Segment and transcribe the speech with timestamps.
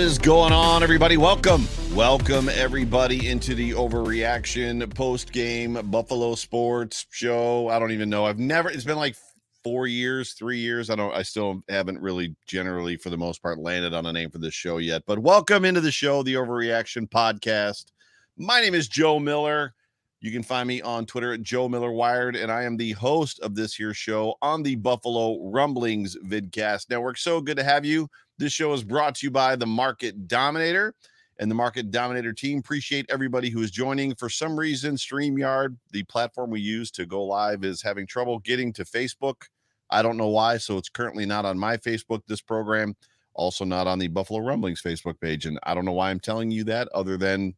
[0.00, 1.18] What is going on, everybody?
[1.18, 1.68] Welcome.
[1.94, 7.68] Welcome, everybody, into the overreaction post game Buffalo Sports show.
[7.68, 8.24] I don't even know.
[8.24, 9.14] I've never, it's been like
[9.62, 10.88] four years, three years.
[10.88, 14.30] I don't, I still haven't really generally, for the most part, landed on a name
[14.30, 15.02] for this show yet.
[15.06, 17.92] But welcome into the show, the Overreaction Podcast.
[18.38, 19.74] My name is Joe Miller.
[20.22, 23.38] You can find me on Twitter at Joe Miller Wired, and I am the host
[23.40, 27.18] of this here show on the Buffalo Rumblings Vidcast Network.
[27.18, 28.08] So good to have you.
[28.40, 30.94] This show is brought to you by the Market Dominator
[31.38, 32.58] and the Market Dominator team.
[32.60, 34.14] Appreciate everybody who is joining.
[34.14, 38.72] For some reason, StreamYard, the platform we use to go live, is having trouble getting
[38.72, 39.42] to Facebook.
[39.90, 40.56] I don't know why.
[40.56, 42.96] So it's currently not on my Facebook, this program,
[43.34, 45.44] also not on the Buffalo Rumblings Facebook page.
[45.44, 47.54] And I don't know why I'm telling you that other than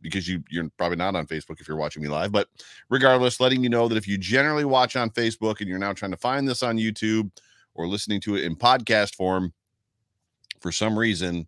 [0.00, 2.32] because you you're probably not on Facebook if you're watching me live.
[2.32, 2.48] But
[2.88, 6.12] regardless, letting you know that if you generally watch on Facebook and you're now trying
[6.12, 7.30] to find this on YouTube
[7.74, 9.52] or listening to it in podcast form,
[10.62, 11.46] for some reason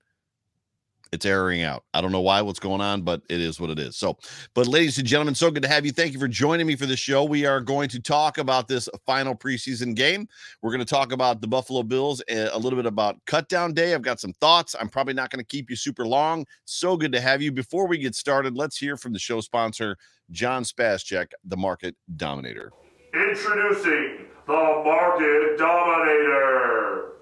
[1.15, 1.85] it's airing out.
[1.95, 3.97] I don't know why, what's going on, but it is what it is.
[3.97, 4.19] So,
[4.53, 5.93] but ladies and gentlemen, so good to have you.
[5.93, 7.25] Thank you for joining me for the show.
[7.25, 10.29] We are going to talk about this final preseason game.
[10.61, 13.73] We're going to talk about the Buffalo Bills, eh, a little bit about cut down
[13.75, 13.95] day.
[13.95, 14.75] I've got some thoughts.
[14.79, 16.45] I'm probably not going to keep you super long.
[16.65, 17.53] So good to have you.
[17.53, 19.97] Before we get started, let's hear from the show sponsor,
[20.33, 22.73] John Spascheck, the market dominator.
[23.15, 27.14] Introducing the Market Dominator.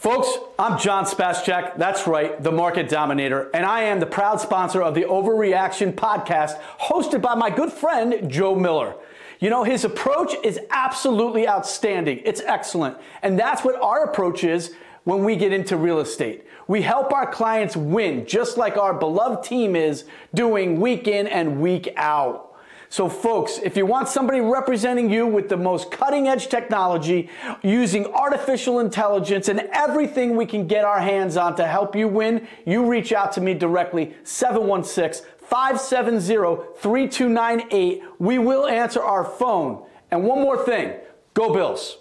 [0.00, 1.76] Folks, I'm John Spascheck.
[1.76, 3.50] That's right, the market dominator.
[3.52, 8.30] And I am the proud sponsor of the Overreaction podcast, hosted by my good friend,
[8.30, 8.94] Joe Miller.
[9.40, 12.22] You know, his approach is absolutely outstanding.
[12.24, 12.96] It's excellent.
[13.20, 14.74] And that's what our approach is
[15.04, 16.46] when we get into real estate.
[16.66, 21.60] We help our clients win, just like our beloved team is doing week in and
[21.60, 22.49] week out.
[22.92, 27.30] So, folks, if you want somebody representing you with the most cutting edge technology,
[27.62, 32.48] using artificial intelligence and everything we can get our hands on to help you win,
[32.66, 38.02] you reach out to me directly, 716 570 3298.
[38.18, 39.86] We will answer our phone.
[40.10, 40.94] And one more thing
[41.32, 41.98] go Bills.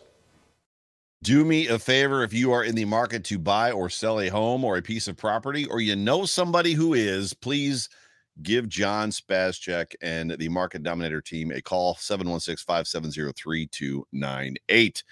[1.22, 4.30] Do me a favor if you are in the market to buy or sell a
[4.30, 7.90] home or a piece of property, or you know somebody who is, please
[8.44, 15.04] give John Spascheck and the Market Dominator team a call 716 570 3298.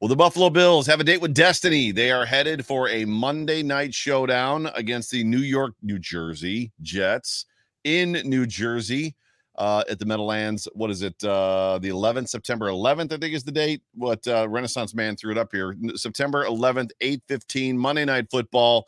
[0.00, 1.90] Well, the Buffalo Bills have a date with destiny.
[1.90, 7.46] They are headed for a Monday night showdown against the New York, New Jersey Jets
[7.84, 9.14] in New Jersey
[9.56, 10.68] uh, at the Meadowlands.
[10.74, 11.22] What is it?
[11.22, 13.82] Uh, the 11th, September 11th, I think is the date.
[13.94, 15.76] What uh, Renaissance Man threw it up here.
[15.94, 18.86] September 11th, 8:15, Monday Night Football.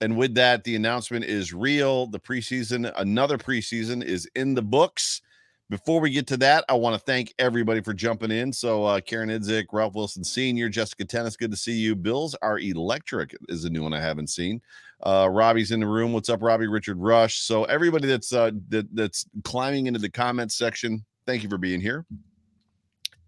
[0.00, 2.06] And with that, the announcement is real.
[2.06, 5.22] The preseason, another preseason is in the books.
[5.68, 8.52] Before we get to that, I want to thank everybody for jumping in.
[8.52, 11.96] So, uh, Karen Idzik, Ralph Wilson Sr., Jessica Tennis, good to see you.
[11.96, 14.60] Bills are electric is a new one I haven't seen.
[15.02, 16.12] Uh, Robbie's in the room.
[16.12, 16.68] What's up, Robbie?
[16.68, 17.40] Richard Rush.
[17.40, 21.80] So, everybody that's uh, that, that's climbing into the comments section, thank you for being
[21.80, 22.06] here.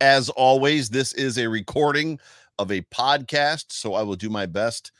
[0.00, 2.21] As always, this is a recording
[2.61, 4.93] of a podcast, so I will do my best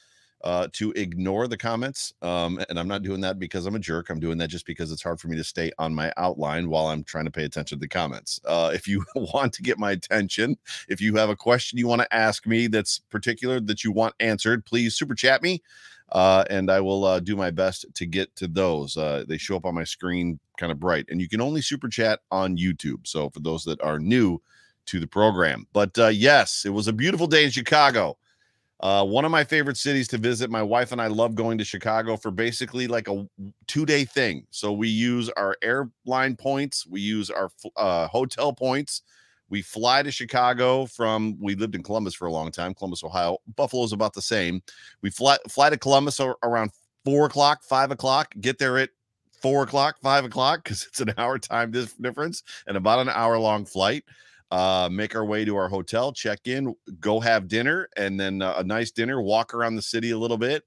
[0.44, 2.12] uh, to ignore the comments.
[2.23, 4.08] Um, and I'm not doing that because I'm a jerk.
[4.08, 6.87] I'm doing that just because it's hard for me to stay on my outline while
[6.87, 8.40] I'm trying to pay attention to the comments.
[8.44, 10.56] Uh, if you want to get my attention,
[10.88, 14.14] if you have a question you want to ask me that's particular that you want
[14.20, 15.62] answered, please super chat me.
[16.12, 18.96] Uh, and I will uh, do my best to get to those.
[18.96, 21.88] Uh, they show up on my screen kind of bright, and you can only super
[21.88, 23.06] chat on YouTube.
[23.06, 24.40] So for those that are new
[24.87, 28.17] to the program, but uh, yes, it was a beautiful day in Chicago.
[28.81, 30.51] Uh, one of my favorite cities to visit.
[30.51, 33.27] My wife and I love going to Chicago for basically like a
[33.67, 34.47] two day thing.
[34.51, 39.03] So we use our airline points, we use our uh, hotel points.
[39.51, 41.39] We fly to Chicago from.
[41.41, 43.39] We lived in Columbus for a long time, Columbus, Ohio.
[43.57, 44.63] Buffalo's about the same.
[45.01, 46.71] We fly fly to Columbus around
[47.03, 48.35] four o'clock, five o'clock.
[48.41, 48.91] Get there at
[49.41, 53.65] four o'clock, five o'clock because it's an hour time difference and about an hour long
[53.65, 54.05] flight
[54.50, 58.55] uh, make our way to our hotel, check in, go have dinner, and then uh,
[58.59, 60.65] a nice dinner, walk around the city a little bit,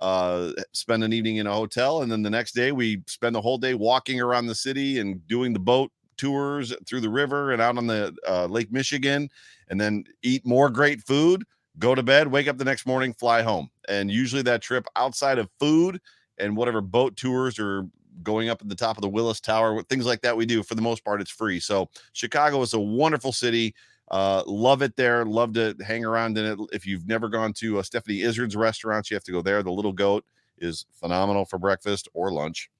[0.00, 2.02] uh, spend an evening in a hotel.
[2.02, 5.26] And then the next day, we spend the whole day walking around the city and
[5.26, 9.28] doing the boat tours through the river and out on the uh, Lake Michigan,
[9.68, 11.44] and then eat more great food,
[11.78, 13.68] go to bed, wake up the next morning, fly home.
[13.88, 16.00] And usually that trip outside of food
[16.38, 17.86] and whatever boat tours or
[18.22, 20.62] going up at the top of the Willis Tower, things like that we do.
[20.62, 21.60] For the most part, it's free.
[21.60, 23.74] So Chicago is a wonderful city.
[24.10, 25.24] Uh, love it there.
[25.24, 26.58] Love to hang around in it.
[26.72, 29.62] If you've never gone to a uh, Stephanie Izard's restaurants, you have to go there.
[29.62, 30.24] The Little Goat
[30.58, 32.70] is phenomenal for breakfast or lunch.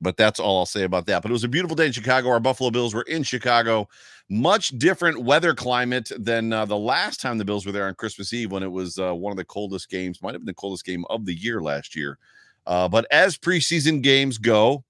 [0.00, 1.22] But that's all I'll say about that.
[1.22, 2.28] But it was a beautiful day in Chicago.
[2.28, 3.88] Our Buffalo Bills were in Chicago.
[4.28, 8.32] Much different weather climate than uh, the last time the Bills were there on Christmas
[8.32, 10.84] Eve when it was uh, one of the coldest games, might have been the coldest
[10.84, 12.18] game of the year last year.
[12.66, 14.84] Uh, but as preseason games go,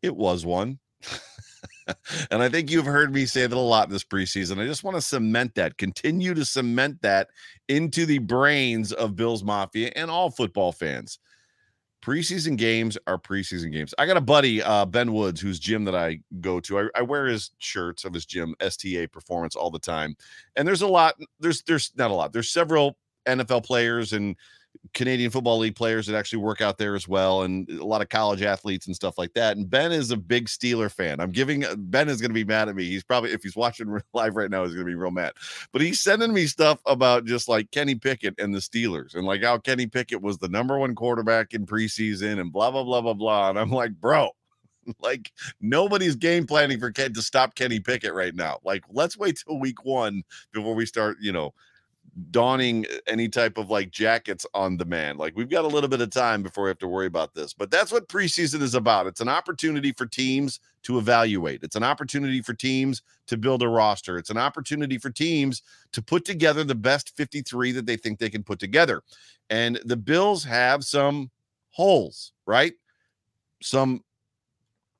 [0.00, 0.78] it was one.
[2.30, 4.60] and I think you've heard me say that a lot this preseason.
[4.60, 7.28] I just want to cement that, continue to cement that
[7.68, 11.18] into the brains of Bills Mafia and all football fans.
[12.02, 13.94] Preseason games are preseason games.
[13.96, 16.80] I got a buddy, uh, Ben Woods, whose gym that I go to.
[16.80, 20.16] I, I wear his shirts of his gym, STA Performance, all the time.
[20.56, 21.14] And there's a lot.
[21.38, 22.32] There's there's not a lot.
[22.32, 22.96] There's several
[23.28, 24.34] NFL players and
[24.94, 28.08] Canadian Football League players that actually work out there as well, and a lot of
[28.08, 29.56] college athletes and stuff like that.
[29.56, 31.20] And Ben is a big Steeler fan.
[31.20, 32.84] I'm giving Ben is going to be mad at me.
[32.84, 35.32] He's probably if he's watching live right now, he's going to be real mad.
[35.72, 39.42] But he's sending me stuff about just like Kenny Pickett and the Steelers, and like
[39.42, 43.14] how Kenny Pickett was the number one quarterback in preseason, and blah blah blah blah
[43.14, 43.50] blah.
[43.50, 44.30] And I'm like, bro,
[45.00, 48.58] like nobody's game planning for Ken to stop Kenny Pickett right now.
[48.64, 50.22] Like, let's wait till week one
[50.52, 51.54] before we start, you know,
[52.30, 55.18] donning any type of like jackets on demand.
[55.18, 57.54] Like we've got a little bit of time before we have to worry about this.
[57.54, 59.06] But that's what preseason is about.
[59.06, 61.62] It's an opportunity for teams to evaluate.
[61.62, 64.18] It's an opportunity for teams to build a roster.
[64.18, 65.62] It's an opportunity for teams
[65.92, 69.02] to put together the best 53 that they think they can put together.
[69.48, 71.30] And the Bills have some
[71.70, 72.74] holes, right?
[73.62, 74.04] Some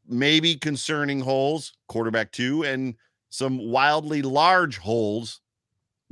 [0.09, 2.95] maybe concerning holes, quarterback 2 and
[3.29, 5.42] some wildly large holes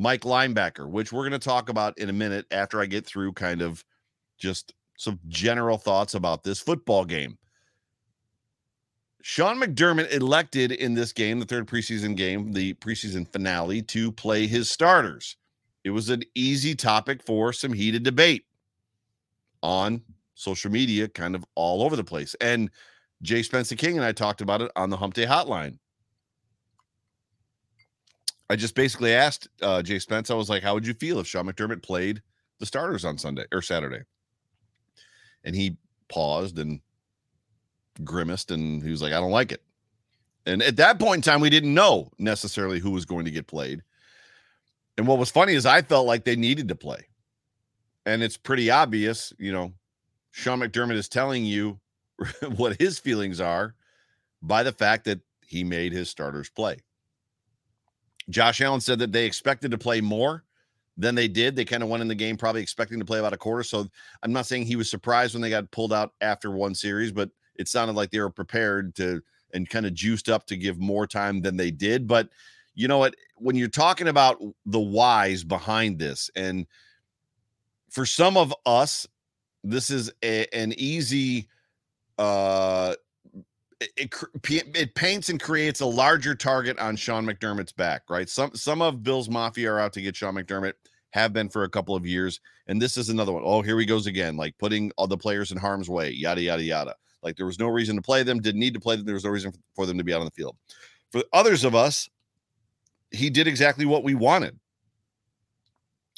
[0.01, 3.35] Mike linebacker, which we're going to talk about in a minute after I get through
[3.35, 3.85] kind of
[4.39, 7.37] just some general thoughts about this football game.
[9.21, 14.47] Sean McDermott elected in this game, the third preseason game, the preseason finale, to play
[14.47, 15.37] his starters.
[15.85, 18.47] It was an easy topic for some heated debate
[19.63, 20.01] on
[20.35, 22.35] social media, kind of all over the place.
[22.41, 22.71] And
[23.21, 25.79] Jay Spencer King and I talked about it on the Hump Day Hotline.
[28.51, 31.27] I just basically asked uh, Jay Spence, I was like, how would you feel if
[31.29, 32.21] Sean McDermott played
[32.59, 34.03] the starters on Sunday or Saturday?
[35.45, 35.77] And he
[36.09, 36.81] paused and
[38.03, 39.63] grimaced and he was like, I don't like it.
[40.47, 43.47] And at that point in time, we didn't know necessarily who was going to get
[43.47, 43.85] played.
[44.99, 47.07] And what was funny is I felt like they needed to play.
[48.05, 49.75] And it's pretty obvious, you know,
[50.33, 51.79] Sean McDermott is telling you
[52.57, 53.77] what his feelings are
[54.43, 56.79] by the fact that he made his starters play.
[58.31, 60.45] Josh Allen said that they expected to play more
[60.97, 61.57] than they did.
[61.57, 63.63] They kind of went in the game probably expecting to play about a quarter.
[63.63, 63.89] So
[64.23, 67.31] I'm not saying he was surprised when they got pulled out after one series, but
[67.57, 69.23] it sounded like they were prepared to
[69.53, 72.07] and kind of juiced up to give more time than they did.
[72.07, 72.29] But
[72.75, 73.17] you know what?
[73.37, 76.67] When you're talking about the whys behind this, and
[77.91, 79.07] for some of us,
[79.65, 81.49] this is a, an easy
[82.19, 82.95] uh
[83.81, 84.15] it,
[84.75, 88.29] it paints and creates a larger target on Sean McDermott's back, right?
[88.29, 90.75] Some some of Bills Mafia are out to get Sean McDermott,
[91.11, 93.43] have been for a couple of years, and this is another one.
[93.45, 96.63] Oh, here he goes again, like putting all the players in harm's way, yada yada
[96.63, 96.95] yada.
[97.23, 99.05] Like there was no reason to play them, didn't need to play them.
[99.05, 100.57] There was no reason for them to be out on the field.
[101.11, 102.09] For others of us,
[103.11, 104.59] he did exactly what we wanted.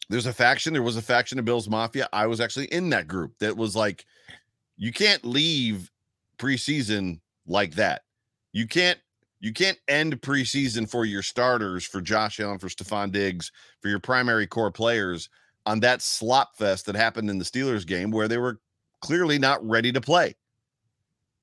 [0.09, 0.73] There's a faction.
[0.73, 2.09] There was a faction of Bills Mafia.
[2.12, 4.04] I was actually in that group that was like,
[4.76, 5.90] you can't leave
[6.38, 7.21] preseason
[7.52, 8.02] like that.
[8.52, 8.99] You can't
[9.40, 13.99] you can't end preseason for your starters, for Josh Allen, for Stefon Diggs, for your
[14.00, 15.28] primary core players
[15.66, 18.61] on that slop fest that happened in the Steelers game where they were
[19.00, 20.35] clearly not ready to play.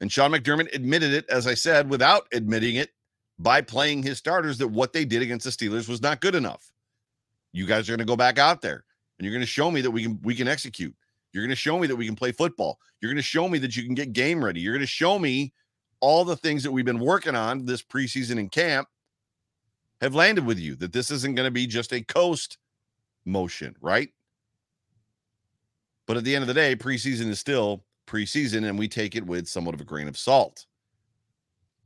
[0.01, 2.91] And Sean McDermott admitted it, as I said, without admitting it
[3.37, 6.71] by playing his starters, that what they did against the Steelers was not good enough.
[7.51, 8.85] You guys are going to go back out there.
[9.17, 10.95] and you're going to show me that we can we can execute.
[11.33, 12.79] You're going to show me that we can play football.
[13.01, 14.61] You're going to show me that you can get game ready.
[14.61, 15.53] You're going to show me
[16.01, 18.87] all the things that we've been working on this preseason in camp
[20.01, 20.75] have landed with you.
[20.75, 22.57] That this isn't going to be just a coast
[23.25, 24.09] motion, right?
[26.07, 29.25] But at the end of the day, preseason is still preseason, and we take it
[29.25, 30.65] with somewhat of a grain of salt.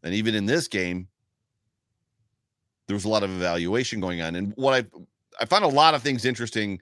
[0.03, 1.07] And even in this game,
[2.87, 4.35] there was a lot of evaluation going on.
[4.35, 4.85] And what I
[5.39, 6.79] I found a lot of things interesting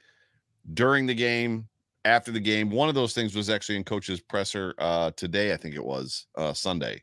[0.74, 1.68] during the game,
[2.06, 2.70] after the game.
[2.70, 6.28] One of those things was actually in coach's presser uh, today, I think it was
[6.38, 7.02] uh, Sunday,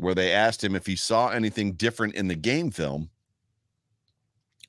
[0.00, 3.10] where they asked him if he saw anything different in the game film.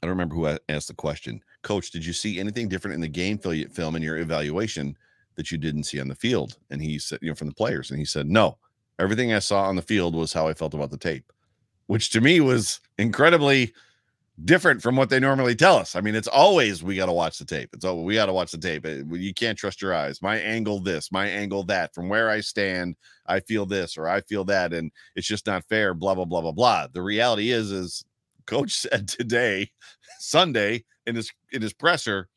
[0.01, 1.43] I don't remember who asked the question.
[1.61, 4.97] Coach, did you see anything different in the game film in your evaluation
[5.35, 6.57] that you didn't see on the field?
[6.69, 7.91] And he said, you know, from the players.
[7.91, 8.57] And he said, no,
[8.99, 11.31] everything I saw on the field was how I felt about the tape,
[11.87, 13.73] which to me was incredibly
[14.45, 15.95] different from what they normally tell us.
[15.95, 17.69] I mean, it's always we got to watch the tape.
[17.73, 18.85] It's all we got to watch the tape.
[18.85, 20.21] You can't trust your eyes.
[20.21, 21.93] My angle, this, my angle, that.
[21.93, 22.95] From where I stand,
[23.27, 25.93] I feel this or I feel that, and it's just not fair.
[25.93, 26.87] Blah blah blah blah blah.
[26.91, 28.03] The reality is, is
[28.45, 29.69] coach said today,
[30.19, 32.27] Sunday in his in his presser.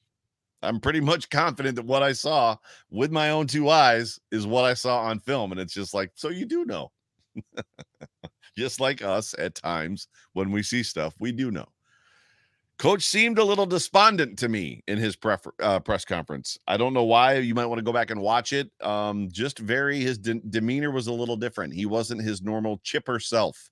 [0.63, 2.57] I'm pretty much confident that what I saw
[2.91, 5.53] with my own two eyes is what I saw on film.
[5.53, 6.91] And it's just like, so you do know.
[8.57, 11.67] just like us at times when we see stuff, we do know.
[12.79, 16.59] Coach seemed a little despondent to me in his pref- uh, press conference.
[16.67, 17.39] I don't know why.
[17.39, 18.71] You might want to go back and watch it.
[18.83, 21.73] Um, just very his de- demeanor was a little different.
[21.73, 23.71] He wasn't his normal chipper self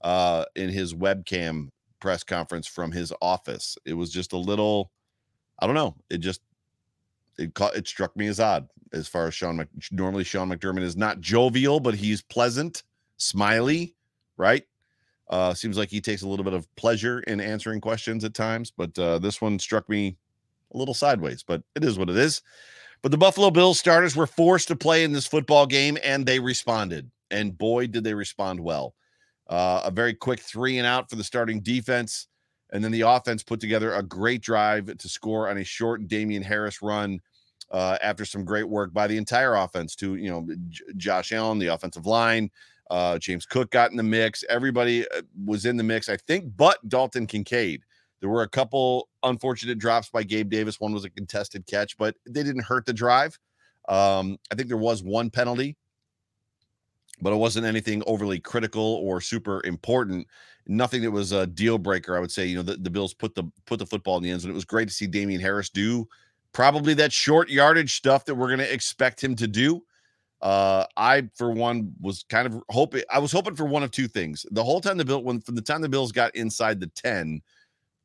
[0.00, 1.68] uh, in his webcam
[2.00, 3.76] press conference from his office.
[3.84, 4.90] It was just a little.
[5.58, 5.94] I don't know.
[6.08, 6.40] It just
[7.38, 9.58] it caught, it struck me as odd as far as Sean.
[9.58, 12.84] Mc, normally, Sean McDermott is not jovial, but he's pleasant,
[13.18, 13.94] smiley,
[14.38, 14.64] right?
[15.30, 18.72] Uh, seems like he takes a little bit of pleasure in answering questions at times,
[18.76, 20.16] but uh, this one struck me
[20.74, 22.42] a little sideways, but it is what it is.
[23.02, 26.38] But the Buffalo Bills starters were forced to play in this football game and they
[26.38, 27.10] responded.
[27.30, 28.94] And boy, did they respond well.
[29.48, 32.26] Uh, a very quick three and out for the starting defense.
[32.72, 36.42] And then the offense put together a great drive to score on a short Damien
[36.42, 37.20] Harris run
[37.70, 41.58] uh, after some great work by the entire offense to, you know, J- Josh Allen,
[41.58, 42.50] the offensive line,
[42.90, 44.44] uh, James Cook got in the mix.
[44.48, 47.82] Everybody uh, was in the mix, I think, but Dalton Kincaid.
[48.20, 50.78] There were a couple unfortunate drops by Gabe Davis.
[50.78, 53.38] One was a contested catch, but they didn't hurt the drive.
[53.88, 55.76] Um, I think there was one penalty,
[57.22, 60.26] but it wasn't anything overly critical or super important.
[60.66, 62.14] Nothing that was a deal breaker.
[62.14, 64.30] I would say, you know, the, the Bills put the put the football in the
[64.30, 64.50] end zone.
[64.50, 66.06] It was great to see Damien Harris do
[66.52, 69.82] probably that short yardage stuff that we're going to expect him to do.
[70.42, 74.08] Uh, I for one was kind of hoping I was hoping for one of two
[74.08, 74.46] things.
[74.50, 77.42] The whole time the bill when from the time the Bills got inside the 10,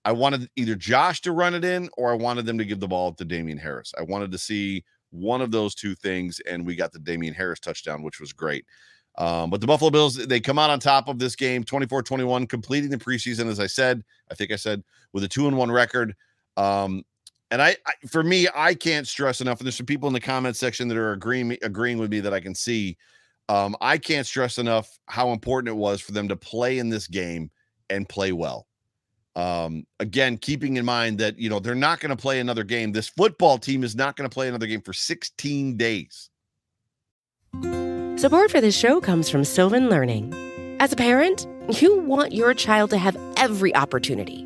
[0.04, 2.88] I wanted either Josh to run it in or I wanted them to give the
[2.88, 3.94] ball to Damien Harris.
[3.98, 7.60] I wanted to see one of those two things, and we got the Damien Harris
[7.60, 8.66] touchdown, which was great.
[9.18, 12.48] Um, but the Buffalo Bills, they come out on top of this game 24 21,
[12.48, 15.72] completing the preseason, as I said, I think I said, with a two and one
[15.72, 16.16] record.
[16.58, 17.04] Um,
[17.52, 19.60] and I, I, for me, I can't stress enough.
[19.60, 22.34] And there's some people in the comment section that are agreeing agreeing with me that
[22.34, 22.98] I can see.
[23.48, 27.08] Um, I can't stress enough how important it was for them to play in this
[27.08, 27.52] game
[27.90, 28.66] and play well.
[29.36, 32.92] Um, again, keeping in mind that you know they're not going to play another game.
[32.92, 36.30] This football team is not going to play another game for 16 days.
[38.18, 40.34] Support for this show comes from Sylvan Learning.
[40.80, 41.48] As a parent,
[41.82, 44.46] you want your child to have every opportunity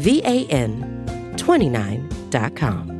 [0.00, 2.98] VAN29.com.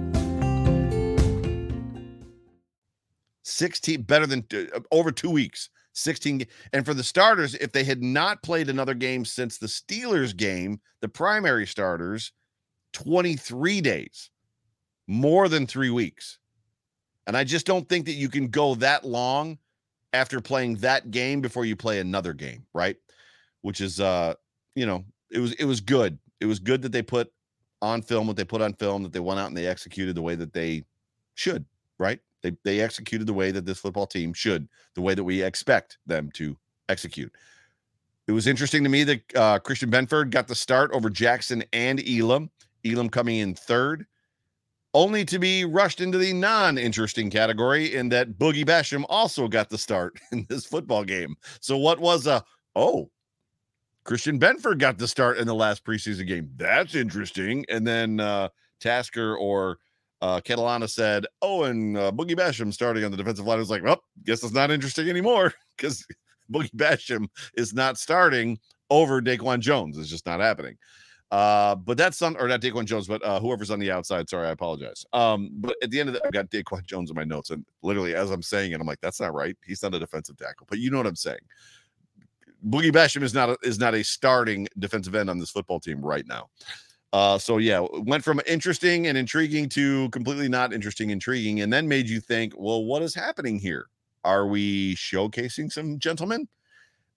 [3.44, 8.00] 16 better than uh, over two weeks 16 and for the starters if they had
[8.02, 12.32] not played another game since the steelers game the primary starters
[12.92, 14.30] 23 days
[15.06, 16.38] more than three weeks.
[17.26, 19.58] And I just don't think that you can go that long
[20.12, 22.96] after playing that game before you play another game, right?
[23.62, 24.34] Which is uh,
[24.74, 26.18] you know, it was it was good.
[26.40, 27.32] It was good that they put
[27.80, 30.22] on film what they put on film, that they went out and they executed the
[30.22, 30.84] way that they
[31.34, 31.64] should,
[31.98, 32.20] right?
[32.42, 35.98] They they executed the way that this football team should, the way that we expect
[36.06, 36.56] them to
[36.88, 37.32] execute.
[38.26, 42.02] It was interesting to me that uh, Christian Benford got the start over Jackson and
[42.06, 42.50] Elam.
[42.84, 44.06] Elam coming in third,
[44.94, 49.78] only to be rushed into the non-interesting category in that Boogie Basham also got the
[49.78, 51.36] start in this football game.
[51.60, 52.44] So what was a
[52.76, 53.10] oh
[54.08, 56.48] Christian Benford got the start in the last preseason game.
[56.56, 57.66] That's interesting.
[57.68, 58.48] And then uh,
[58.80, 59.76] Tasker or
[60.22, 63.68] uh, Catalana said, "Oh, and uh, Boogie Basham starting on the defensive line." I was
[63.68, 66.06] like, "Well, guess it's not interesting anymore because
[66.50, 67.26] Boogie Basham
[67.58, 69.98] is not starting over Daquan Jones.
[69.98, 70.78] It's just not happening."
[71.30, 74.30] Uh, but that's some, or not Daquan Jones, but uh, whoever's on the outside.
[74.30, 75.04] Sorry, I apologize.
[75.12, 77.62] Um, but at the end of the, I've got Daquan Jones in my notes, and
[77.82, 79.54] literally as I'm saying it, I'm like, "That's not right.
[79.66, 81.40] He's not a defensive tackle." But you know what I'm saying.
[82.66, 86.00] Boogie Basham is not a, is not a starting defensive end on this football team
[86.00, 86.48] right now.
[87.12, 91.88] Uh, so yeah, went from interesting and intriguing to completely not interesting, intriguing, and then
[91.88, 93.86] made you think, well, what is happening here?
[94.24, 96.48] Are we showcasing some gentlemen?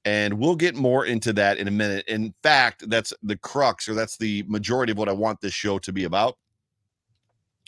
[0.06, 2.08] And we'll get more into that in a minute.
[2.08, 5.78] In fact, that's the crux, or that's the majority of what I want this show
[5.80, 6.38] to be about.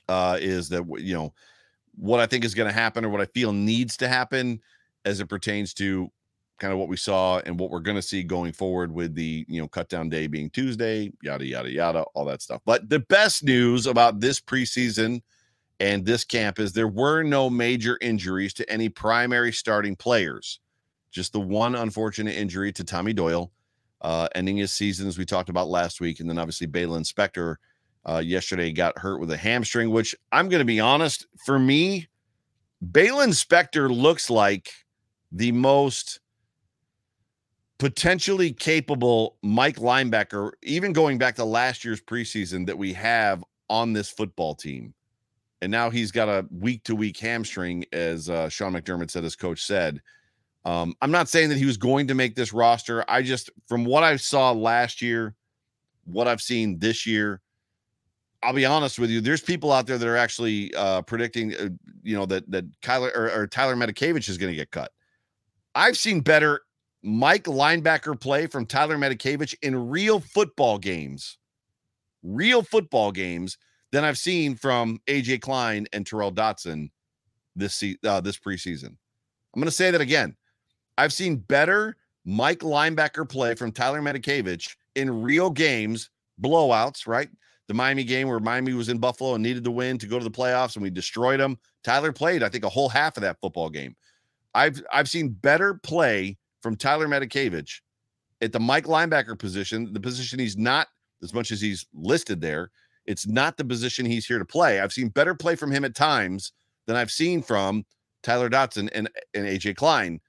[0.09, 1.33] Uh, is that you know
[1.95, 4.61] what I think is going to happen, or what I feel needs to happen
[5.05, 6.09] as it pertains to
[6.63, 9.45] kind of what we saw and what we're going to see going forward with the
[9.49, 12.61] you know cut down day being Tuesday, yada yada yada, all that stuff.
[12.65, 15.21] But the best news about this preseason
[15.81, 20.61] and this camp is there were no major injuries to any primary starting players.
[21.11, 23.51] Just the one unfortunate injury to Tommy Doyle,
[23.99, 27.57] uh, ending his season as we talked about last week, and then obviously Baylon Spector
[28.05, 29.89] uh, yesterday got hurt with a hamstring.
[29.89, 32.07] Which I'm going to be honest, for me,
[32.81, 34.71] Baylon Spector looks like
[35.29, 36.21] the most
[37.83, 43.91] potentially capable Mike linebacker, even going back to last year's preseason, that we have on
[43.91, 44.93] this football team.
[45.61, 49.35] And now he's got a week to week hamstring, as uh, Sean McDermott said, his
[49.35, 50.01] coach said.
[50.63, 53.03] Um, I'm not saying that he was going to make this roster.
[53.09, 55.35] I just, from what I saw last year,
[56.05, 57.41] what I've seen this year,
[58.43, 59.19] I'll be honest with you.
[59.19, 61.67] There's people out there that are actually uh, predicting, uh,
[62.01, 64.93] you know, that that Kyler or, or Tyler Matakevich is going to get cut.
[65.75, 66.61] I've seen better
[67.03, 71.37] Mike linebacker play from Tyler Matakevich in real football games,
[72.23, 73.57] real football games
[73.91, 76.89] than I've seen from AJ Klein and Tyrel Dodson
[77.55, 78.95] this se- uh, this preseason.
[79.53, 80.35] I'm going to say that again.
[80.97, 86.09] I've seen better Mike linebacker play from Tyler Matakevich in real games,
[86.41, 87.29] blowouts, right?
[87.67, 90.23] The Miami game where Miami was in Buffalo and needed to win to go to
[90.23, 91.57] the playoffs and we destroyed them.
[91.83, 93.95] Tyler played, I think, a whole half of that football game.
[94.55, 97.81] I've I've seen better play from Tyler Matakevich
[98.41, 100.87] at the Mike linebacker position, the position he's not
[101.21, 102.71] as much as he's listed there.
[103.05, 104.79] It's not the position he's here to play.
[104.79, 106.53] I've seen better play from him at times
[106.87, 107.85] than I've seen from
[108.23, 110.21] Tyler Dodson and, and AJ Klein.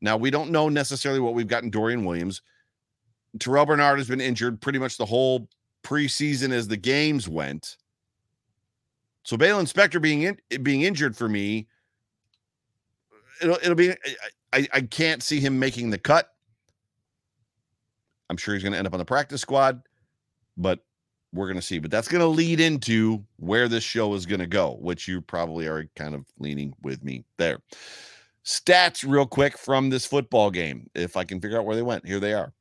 [0.00, 2.40] Now, we don't know necessarily what we've gotten Dorian Williams.
[3.38, 5.48] Terrel Bernard has been injured pretty much the whole
[5.82, 7.76] preseason as the games went.
[9.22, 11.66] So Baylon Spector being in, being injured for me,
[13.42, 13.94] it'll it'll be
[14.54, 16.30] I, I can't see him making the cut.
[18.30, 19.82] I'm sure he's going to end up on the practice squad,
[20.56, 20.78] but
[21.32, 21.80] we're going to see.
[21.80, 25.20] But that's going to lead into where this show is going to go, which you
[25.20, 27.58] probably are kind of leaning with me there.
[28.44, 30.88] Stats, real quick, from this football game.
[30.94, 32.52] If I can figure out where they went, here they are.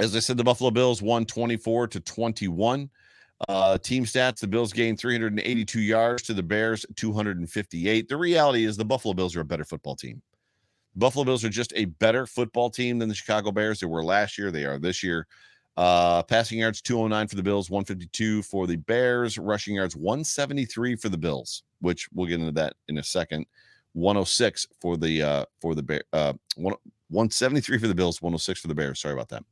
[0.00, 2.90] As I said, the Buffalo Bills won 24 to 21.
[3.48, 8.08] Uh, team stats: the Bills gained 382 yards to the Bears 258.
[8.08, 10.22] The reality is the Buffalo Bills are a better football team.
[10.96, 13.80] Buffalo Bills are just a better football team than the Chicago Bears.
[13.80, 14.50] They were last year.
[14.50, 15.26] They are this year.
[15.76, 19.38] Uh, passing yards 209 for the Bills, 152 for the Bears.
[19.38, 23.46] Rushing yards 173 for the Bills, which we'll get into that in a second.
[23.94, 26.74] 106 for the uh for the Bear uh one,
[27.12, 29.00] 173 for the Bills, 106 for the Bears.
[29.00, 29.44] Sorry about that.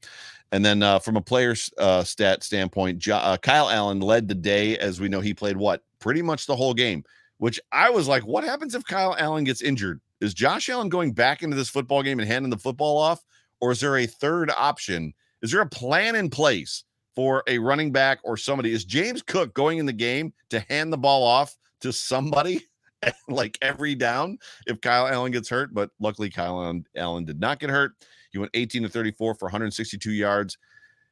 [0.53, 4.35] And then uh, from a player's uh, stat standpoint, jo- uh, Kyle Allen led the
[4.35, 4.79] day.
[4.79, 7.05] As we know, he played what pretty much the whole game.
[7.37, 10.01] Which I was like, what happens if Kyle Allen gets injured?
[10.21, 13.25] Is Josh Allen going back into this football game and handing the football off?
[13.61, 15.15] Or is there a third option?
[15.43, 18.73] Is there a plan in place for a running back or somebody?
[18.73, 22.67] Is James Cook going in the game to hand the ball off to somebody
[23.29, 25.73] like every down if Kyle Allen gets hurt?
[25.73, 27.93] But luckily, Kyle Allen did not get hurt.
[28.31, 30.57] He went 18 to 34 for 162 yards.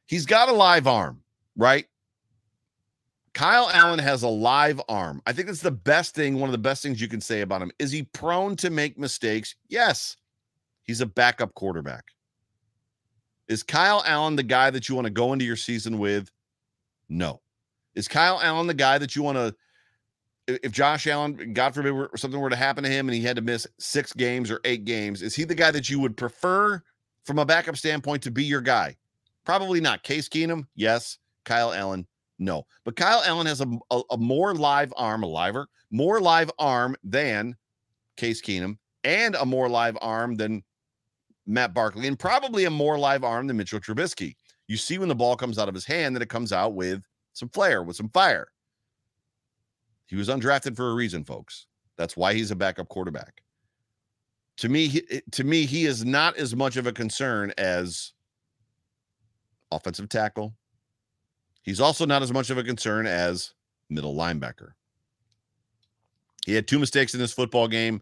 [0.05, 1.21] He's got a live arm,
[1.55, 1.85] right?
[3.39, 5.21] Kyle Allen has a live arm.
[5.25, 7.61] I think that's the best thing, one of the best things you can say about
[7.61, 7.71] him.
[7.79, 9.55] Is he prone to make mistakes?
[9.69, 10.17] Yes.
[10.83, 12.03] He's a backup quarterback.
[13.47, 16.29] Is Kyle Allen the guy that you want to go into your season with?
[17.07, 17.39] No.
[17.95, 19.55] Is Kyle Allen the guy that you want to
[20.61, 23.41] if Josh Allen, God forbid, something were to happen to him and he had to
[23.41, 26.83] miss six games or eight games, is he the guy that you would prefer
[27.23, 28.97] from a backup standpoint to be your guy?
[29.45, 30.03] Probably not.
[30.03, 31.19] Case Keenum, yes.
[31.45, 32.05] Kyle Allen,
[32.39, 32.65] no.
[32.85, 36.95] But Kyle Allen has a, a, a more live arm, a liver, more live arm
[37.03, 37.55] than
[38.17, 40.63] Case Keenum, and a more live arm than
[41.45, 44.35] Matt Barkley, and probably a more live arm than Mitchell Trubisky.
[44.67, 47.03] You see when the ball comes out of his hand that it comes out with
[47.33, 48.47] some flair, with some fire.
[50.05, 51.67] He was undrafted for a reason, folks.
[51.97, 53.41] That's why he's a backup quarterback.
[54.57, 58.13] To me, he, eh, to me, he is not as much of a concern as
[59.71, 60.53] offensive tackle,
[61.69, 63.53] He's also not as much of a concern as
[63.91, 64.69] middle linebacker.
[66.47, 68.01] He had two mistakes in this football game.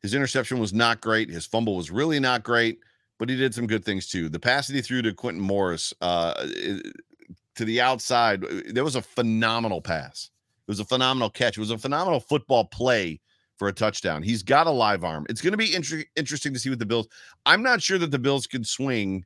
[0.00, 1.28] His interception was not great.
[1.28, 2.78] His fumble was really not great,
[3.18, 4.28] but he did some good things too.
[4.28, 6.34] The pass that he threw to Quintin Morris uh,
[7.56, 10.30] to the outside, uh, there was a phenomenal pass.
[10.68, 11.56] It was a phenomenal catch.
[11.56, 13.20] It was a phenomenal football play
[13.56, 14.22] for a touchdown.
[14.22, 15.26] He's got a live arm.
[15.28, 17.08] It's going to be inter- interesting to see what the Bills.
[17.44, 19.24] I'm not sure that the Bills can swing.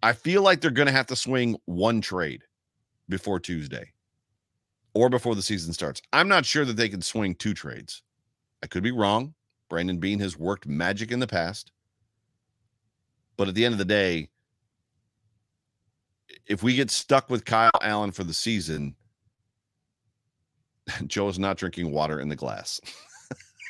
[0.00, 2.44] I feel like they're going to have to swing one trade
[3.08, 3.92] before Tuesday
[4.94, 6.00] or before the season starts.
[6.12, 8.02] I'm not sure that they can swing two trades.
[8.62, 9.34] I could be wrong.
[9.68, 11.72] Brandon Beane has worked magic in the past.
[13.36, 14.28] But at the end of the day,
[16.46, 18.94] if we get stuck with Kyle Allen for the season,
[21.06, 22.80] Joe is not drinking water in the glass.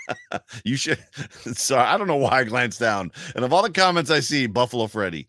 [0.65, 0.99] you should.
[1.57, 3.11] Sorry, I don't know why I glanced down.
[3.35, 5.27] And of all the comments I see, Buffalo Freddy,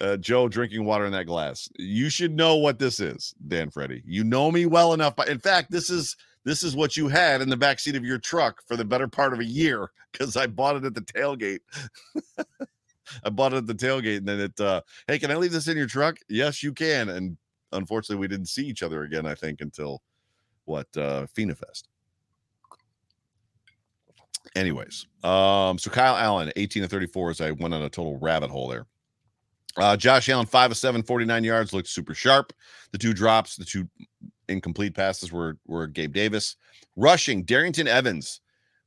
[0.00, 1.68] uh, Joe drinking water in that glass.
[1.78, 4.02] You should know what this is, Dan Freddy.
[4.06, 5.16] You know me well enough.
[5.16, 8.04] But in fact, this is this is what you had in the back seat of
[8.04, 11.02] your truck for the better part of a year because I bought it at the
[11.02, 11.60] tailgate.
[13.24, 14.60] I bought it at the tailgate, and then it.
[14.60, 16.16] Uh, hey, can I leave this in your truck?
[16.28, 17.10] Yes, you can.
[17.10, 17.36] And
[17.72, 19.26] unfortunately, we didn't see each other again.
[19.26, 20.02] I think until
[20.64, 21.88] what uh, FINA Fest.
[24.54, 28.50] Anyways, um, so Kyle Allen, 18 to 34, as I went on a total rabbit
[28.50, 28.86] hole there.
[29.76, 32.52] Uh, Josh Allen, five of seven, 49 yards, looked super sharp.
[32.92, 33.88] The two drops, the two
[34.48, 36.56] incomplete passes were were Gabe Davis.
[36.96, 38.40] Rushing, Darrynton Evans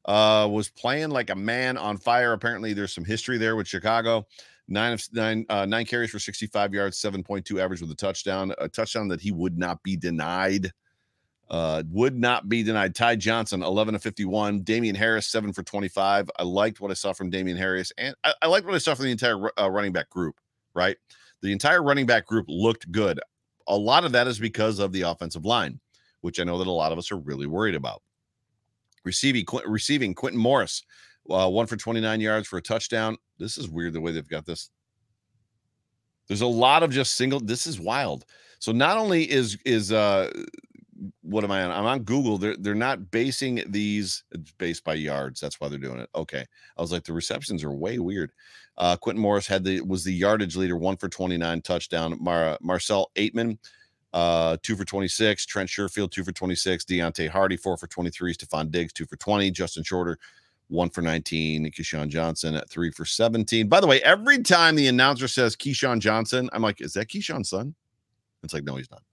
[0.06, 2.34] uh, was playing like a man on fire.
[2.34, 4.28] Apparently, there's some history there with Chicago.
[4.68, 8.68] Nine of nine, uh, nine carries for 65 yards, 7.2 average with a touchdown, a
[8.68, 10.72] touchdown that he would not be denied.
[11.48, 12.96] Uh, would not be denied.
[12.96, 14.62] Ty Johnson, 11 to 51.
[14.62, 16.32] Damien Harris, 7 for 25.
[16.40, 18.96] I liked what I saw from Damien Harris, and I, I liked what I saw
[18.96, 20.40] from the entire uh, running back group
[20.76, 20.98] right?
[21.42, 23.20] The entire running back group looked good.
[23.68, 25.80] A lot of that is because of the offensive line,
[26.22, 28.02] which I know that a lot of us are really worried about.
[29.04, 30.84] Receiving, receiving Quintin Morris,
[31.30, 33.18] uh, one for 29 yards for a touchdown.
[33.38, 34.70] This is weird the way they've got this.
[36.28, 37.40] There's a lot of just single.
[37.40, 38.26] This is wild.
[38.60, 40.32] So not only is is uh
[41.22, 41.72] what am I on?
[41.72, 42.38] I'm on Google.
[42.38, 44.24] They're they're not basing these
[44.58, 45.40] based by yards.
[45.40, 46.10] That's why they're doing it.
[46.16, 46.44] Okay.
[46.78, 48.32] I was like, the receptions are way weird.
[48.78, 52.18] Uh Quintin Morris had the was the yardage leader, one for 29 touchdown.
[52.20, 53.58] Mar- Marcel Ateman,
[54.14, 55.46] uh, two for 26.
[55.46, 56.86] Trent Sherfield, two for 26.
[56.86, 58.34] Deonte Harty, four for 23.
[58.34, 59.52] Stefon Diggs, two for 20.
[59.52, 60.18] Justin Shorter,
[60.70, 61.66] one for 19.
[61.72, 63.68] KeeSean Johnson at three for 17.
[63.68, 67.50] By the way, every time the announcer says KeeSean Johnson, I'm like, is that Keyshawn's
[67.50, 67.76] son?
[68.44, 69.04] It's like, no, he's not.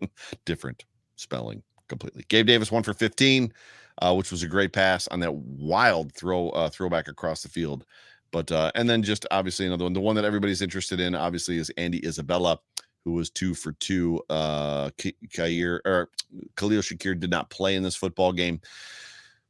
[0.44, 0.84] Different
[1.16, 2.24] spelling completely.
[2.28, 3.52] Gabe Davis one for 15,
[4.00, 7.84] uh, which was a great pass on that wild throw uh, throwback across the field.
[8.32, 9.92] But uh, and then just obviously another one.
[9.92, 12.58] The one that everybody's interested in, obviously, is Andy Isabella,
[13.04, 14.22] who was two for two.
[14.30, 16.10] Uh, Kair or
[16.56, 18.60] Khalil Shakir did not play in this football game.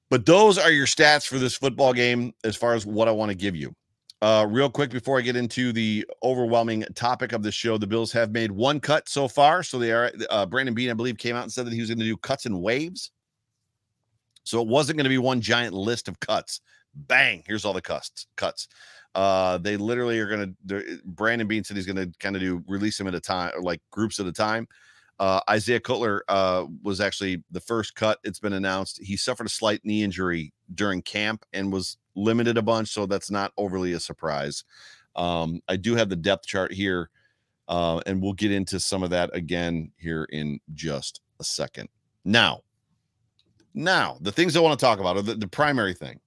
[0.09, 3.31] But those are your stats for this football game as far as what I want
[3.31, 3.75] to give you.
[4.23, 8.13] Uh, real quick before I get into the overwhelming topic of the show, the Bills
[8.13, 9.63] have made one cut so far.
[9.63, 11.89] So they are uh, Brandon Beane, I believe, came out and said that he was
[11.89, 13.13] going to do cuts and waves.
[14.45, 16.61] So it wasn't going to be one giant list of cuts.
[16.95, 17.43] Bang!
[17.47, 18.27] Here's all the cuts.
[18.37, 18.69] Cuts.
[19.15, 21.01] Uh, they literally are going to.
[21.05, 23.81] Brandon Beane said he's going to kind of do release them at a time, like
[23.91, 24.67] groups at a time.
[25.19, 28.19] Uh, Isaiah Coulter uh, was actually the first cut.
[28.25, 28.99] It's been announced.
[29.03, 33.31] He suffered a slight knee injury during camp and was limited a bunch, so that's
[33.31, 34.65] not overly a surprise.
[35.17, 37.11] Um, I do have the depth chart here,
[37.69, 41.91] uh, and we'll get into some of that again here in just a second.
[42.25, 42.63] Now,
[43.75, 46.21] now the things I want to talk about are the, the primary thing,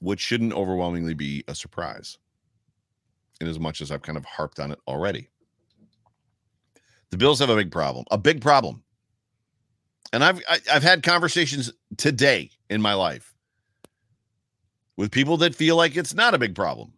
[0.00, 2.18] which shouldn't overwhelmingly be a surprise,
[3.40, 5.28] in as much as I've kind of harped on it already.
[7.10, 8.82] The Bills have a big problem, a big problem.
[10.12, 13.34] And I've I, have i have had conversations today in my life
[14.96, 16.92] with people that feel like it's not a big problem.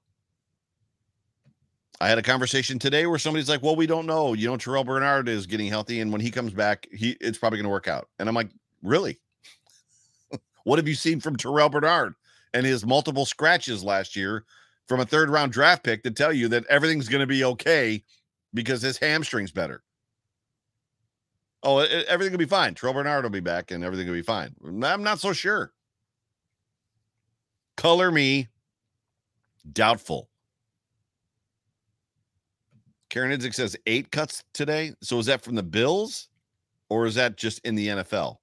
[2.00, 4.34] I had a conversation today where somebody's like, "Well, we don't know.
[4.34, 7.58] You know, Terrel Bernard is getting healthy, and when he comes back, he it's probably
[7.58, 8.50] going to work out." And I'm like,
[8.82, 9.18] "Really?
[10.64, 12.14] what have you seen from Terrel Bernard
[12.54, 14.44] and his multiple scratches last year
[14.86, 18.02] from a third round draft pick to tell you that everything's going to be okay
[18.54, 19.82] because his hamstring's better?"
[21.64, 22.74] Oh, it, everything will be fine.
[22.74, 24.54] Terrel Bernard will be back, and everything will be fine.
[24.64, 25.72] I'm not so sure.
[27.76, 28.48] Color me
[29.72, 30.28] doubtful.
[33.18, 34.92] Karen Idzik says eight cuts today.
[35.02, 36.28] So is that from the Bills
[36.88, 38.36] or is that just in the NFL?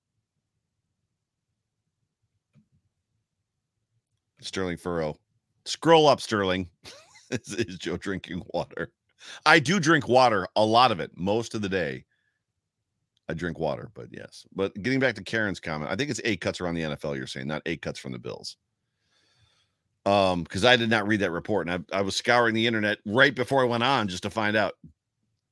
[4.42, 5.16] Sterling Furrow.
[5.64, 6.68] Scroll up, Sterling.
[7.32, 8.92] is, is Joe drinking water?
[9.46, 12.04] I do drink water, a lot of it, most of the day.
[13.30, 14.46] I drink water, but yes.
[14.54, 17.28] But getting back to Karen's comment, I think it's eight cuts around the NFL, you're
[17.28, 18.58] saying, not eight cuts from the Bills
[20.06, 23.00] um because i did not read that report and I, I was scouring the internet
[23.06, 24.74] right before i went on just to find out.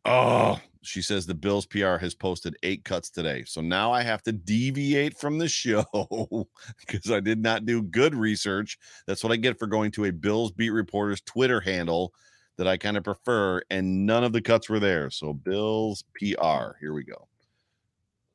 [0.06, 3.44] Oh she says the bills pr has posted eight cuts today.
[3.46, 5.86] So now i have to deviate from the show
[6.80, 8.78] because i did not do good research.
[9.08, 12.14] That's what i get for going to a bills beat reporter's twitter handle
[12.58, 15.10] that i kind of prefer and none of the cuts were there.
[15.10, 17.28] So bills pr here we go.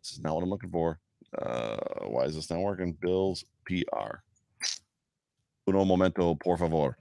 [0.02, 0.98] This is not what i'm looking for.
[1.36, 1.76] Uh
[2.06, 2.92] why is this not working?
[2.94, 4.22] Bills pr
[5.68, 6.96] Uno momento, por favor.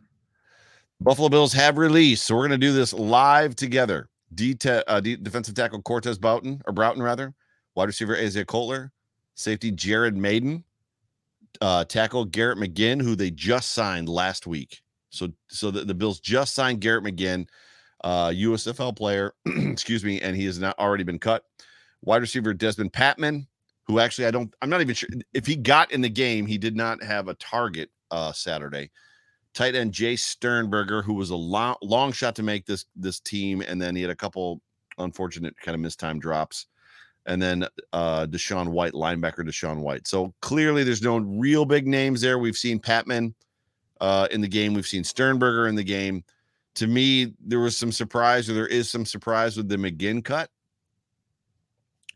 [0.99, 4.09] Buffalo Bills have released, so we're going to do this live together.
[4.33, 7.33] D- uh, D- defensive tackle Cortez Boughton, or Broughton rather,
[7.75, 8.91] wide receiver Isaiah Coulter,
[9.35, 10.63] safety Jared Mayden,
[11.61, 14.81] uh, tackle Garrett McGhin, who they just signed last week.
[15.11, 17.47] So, so the, the Bills just signed Garrett McGhin,
[18.03, 21.43] uh, USFL player, excuse me, and he has not already been cut.
[22.01, 23.47] Wide receiver Dezmon Patmon,
[23.85, 26.45] who actually I don't, I'm not even sure if he got in the game.
[26.45, 28.91] He did not have a target uh, Saturday.
[29.53, 33.61] Tight end Jay Sternberger, who was a long, long shot to make this this team,
[33.61, 34.61] and then he had a couple
[34.99, 36.67] unfortunate kind of mistime drops.
[37.25, 40.07] And then uh DaShaun White, linebacker DaShaun White.
[40.07, 42.37] So clearly there's no real big names there.
[42.37, 43.33] We've seen Patmon
[43.99, 46.23] uh in the game, we've seen Sternberger in the game.
[46.75, 50.51] To me, there was some surprise, or there is some surprise with the McGhin cut.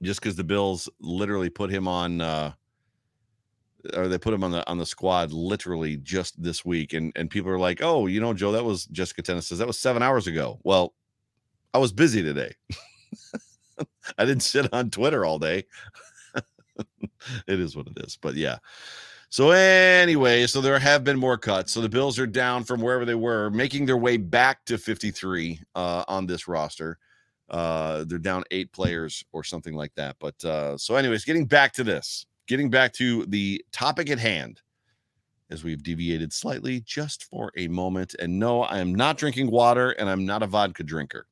[0.03, 2.53] Just because the Bills literally put him on uh
[3.95, 7.29] or they put him on the on the squad literally just this week and and
[7.29, 10.03] people are like oh you know joe that was jessica tennis says that was seven
[10.03, 10.59] hours ago.
[10.63, 10.93] Well
[11.73, 12.53] i was busy today.
[14.17, 15.65] I didn't sit on twitter all day.
[17.47, 18.57] It is what it is but yeah.
[19.29, 21.71] So anyway so there have been more cuts.
[21.71, 25.61] So the bills are down from wherever they were making their way back to 53
[25.75, 26.97] uh, on this roster.
[27.49, 31.73] Uh, they're down eight players or something like that but uh, so anyways getting back
[31.73, 34.59] to this getting back to the topic at hand,
[35.49, 38.13] as we've deviated slightly just for a moment.
[38.19, 41.27] And no, I am not drinking water and I'm not a vodka drinker,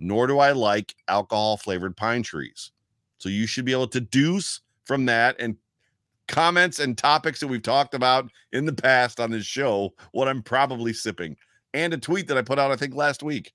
[0.00, 2.72] nor do I like alcohol flavored pine trees.
[3.18, 5.58] So you should be able to deduce from that and
[6.26, 10.42] comments and topics that we've talked about in the past on this show what I'm
[10.42, 11.36] probably sipping
[11.74, 13.52] and a tweet that I put out, I think, last week.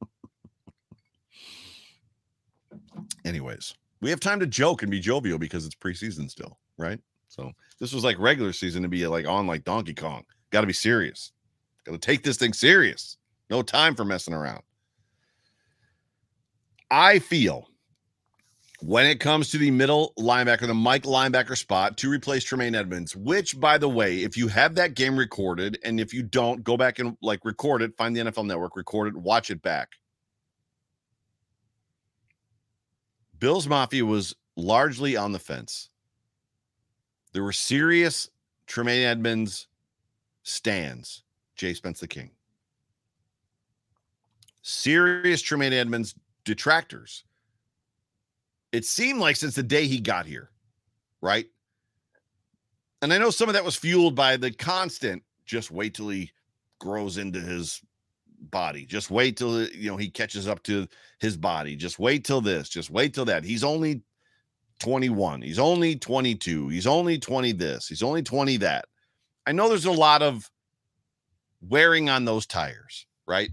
[3.24, 7.00] Anyways, we have time to joke and be jovial because it's preseason still, right?
[7.28, 10.24] So this was like regular season to be like on like Donkey Kong.
[10.50, 11.32] Got to be serious.
[11.84, 13.16] Got to take this thing serious.
[13.48, 14.60] No time for messing around.
[16.90, 17.70] I feel
[18.82, 23.16] when it comes to the middle linebacker, the Mike linebacker spot to replace Tremaine Edmunds,
[23.16, 26.76] which, by the way, if you have that game recorded, and if you don't, go
[26.76, 29.92] back and like record it, find the NFL network, record it, watch it back.
[33.44, 35.90] Bills Mafia was largely on the fence.
[37.34, 38.30] There were serious
[38.66, 39.66] Tremaine Edmunds
[40.44, 42.30] stands, Jay Spence the King.
[44.62, 46.14] Serious Tremaine Edmunds
[46.46, 47.24] detractors.
[48.72, 50.48] It seemed like since the day he got here,
[51.20, 51.44] right?
[53.02, 56.30] And I know some of that was fueled by the constant just wait till he
[56.78, 57.82] grows into his
[58.50, 58.86] body.
[58.86, 60.86] Just wait till you know he catches up to
[61.18, 61.76] his body.
[61.76, 62.68] Just wait till this.
[62.68, 63.44] Just wait till that.
[63.44, 64.02] He's only
[64.80, 65.42] 21.
[65.42, 66.68] He's only 22.
[66.68, 67.86] He's only 20 this.
[67.86, 68.86] He's only 20 that.
[69.46, 70.50] I know there's a lot of
[71.68, 73.50] wearing on those tires, right?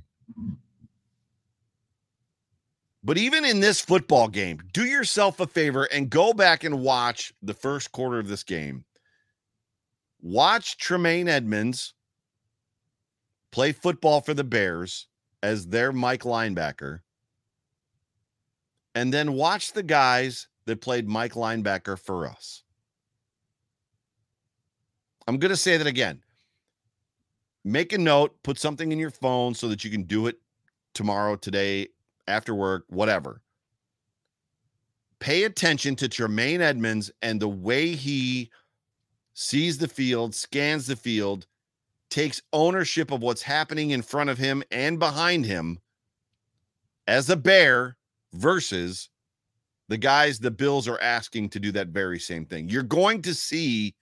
[3.03, 7.33] But even in this football game, do yourself a favor and go back and watch
[7.41, 8.85] the first quarter of this game.
[10.21, 11.95] Watch Tremaine Edmunds
[13.51, 15.07] play football for the Bears
[15.43, 17.01] as their Mike linebacker.
[18.93, 22.63] and then watch the guys that played Mike linebacker for us.
[25.27, 26.21] I'm going to say that again.
[27.63, 30.39] Make a note, put something in your phone so that you can do it
[30.93, 31.87] tomorrow, today,
[32.27, 33.41] after work, whatever.
[35.19, 38.49] Pay attention to Tremaine Edmunds and the way he
[39.33, 41.45] sees the field, scans the field,
[42.11, 45.79] takes ownership of what's happening in front of him and behind him
[47.07, 47.97] as a bear
[48.33, 49.09] versus
[49.87, 52.69] the guys the Bills are asking to do that very same thing.
[52.69, 53.95] You're going to see,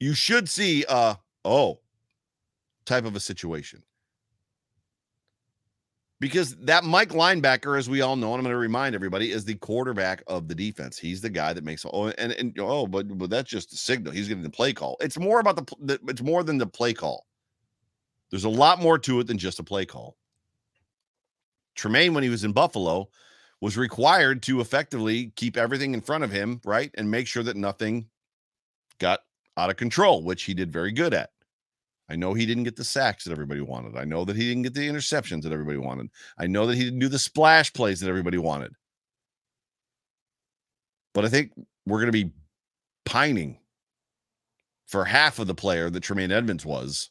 [0.00, 1.80] you should see a, oh,
[2.86, 3.82] type of a situation.
[6.18, 9.44] Because that Mike linebacker, as we all know, and I'm going to remind everybody, is
[9.44, 10.98] the quarterback of the defense.
[10.98, 14.14] He's the guy that makes oh and and oh, but but that's just a signal.
[14.14, 14.96] He's getting the play call.
[15.00, 17.26] It's more about the, it's more than the play call.
[18.30, 20.16] There's a lot more to it than just a play call.
[21.74, 23.10] Tremaine, when he was in Buffalo,
[23.60, 26.90] was required to effectively keep everything in front of him, right?
[26.94, 28.06] And make sure that nothing
[28.98, 29.20] got
[29.56, 31.30] out of control, which he did very good at.
[32.08, 33.96] I know he didn't get the sacks that everybody wanted.
[33.96, 36.08] I know that he didn't get the interceptions that everybody wanted.
[36.38, 38.72] I know that he didn't do the splash plays that everybody wanted.
[41.14, 41.52] But I think
[41.86, 42.30] we're going to be
[43.04, 43.58] pining
[44.86, 47.10] for half of the player that Tremaine Edmunds was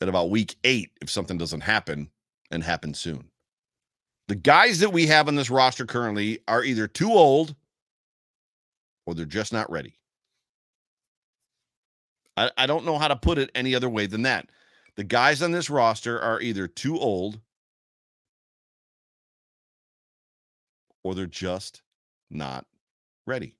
[0.00, 2.10] at about week eight if something doesn't happen
[2.50, 3.30] and happen soon.
[4.28, 7.56] The guys that we have on this roster currently are either too old
[9.06, 9.99] or they're just not ready.
[12.40, 14.48] I, I don't know how to put it any other way than that.
[14.96, 17.40] The guys on this roster are either too old
[21.04, 21.82] or they're just
[22.30, 22.66] not
[23.26, 23.56] ready.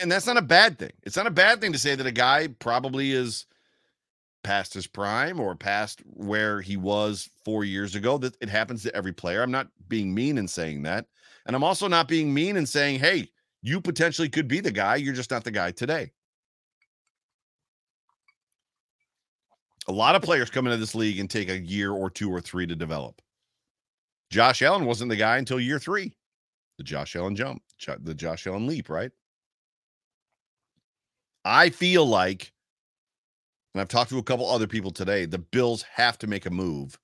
[0.00, 0.92] And that's not a bad thing.
[1.04, 3.46] It's not a bad thing to say that a guy probably is
[4.42, 8.18] past his prime or past where he was four years ago.
[8.18, 9.42] That it happens to every player.
[9.42, 11.06] I'm not being mean in saying that.
[11.46, 13.28] And I'm also not being mean in saying, hey,
[13.62, 14.96] you potentially could be the guy.
[14.96, 16.10] You're just not the guy today.
[19.88, 22.40] A lot of players come into this league and take a year or two or
[22.40, 23.20] three to develop.
[24.30, 26.16] Josh Allen wasn't the guy until year three.
[26.78, 27.62] The Josh Allen jump,
[28.00, 29.10] the Josh Allen leap, right?
[31.44, 32.52] I feel like,
[33.72, 36.50] and I've talked to a couple other people today, the Bills have to make a
[36.50, 36.98] move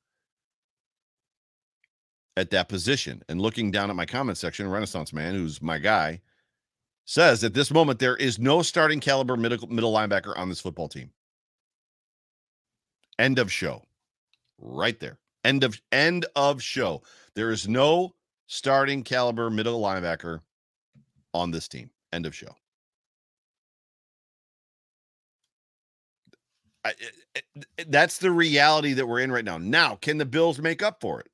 [2.36, 3.22] at that position.
[3.28, 6.20] And looking down at my comment section, Renaissance Man, who's my guy,
[7.04, 10.88] says at this moment there is no starting caliber middle, middle linebacker on this football
[10.88, 11.10] team.
[13.18, 13.82] End of show.
[14.58, 15.18] Right there.
[15.44, 17.02] End of end of show.
[17.34, 18.14] There is no
[18.46, 20.40] starting caliber middle linebacker
[21.34, 21.90] on this team.
[22.12, 22.54] End of show.
[26.84, 26.94] I,
[27.34, 27.44] it,
[27.78, 29.58] it, that's the reality that we're in right now.
[29.58, 31.28] Now, can the Bills make up for it?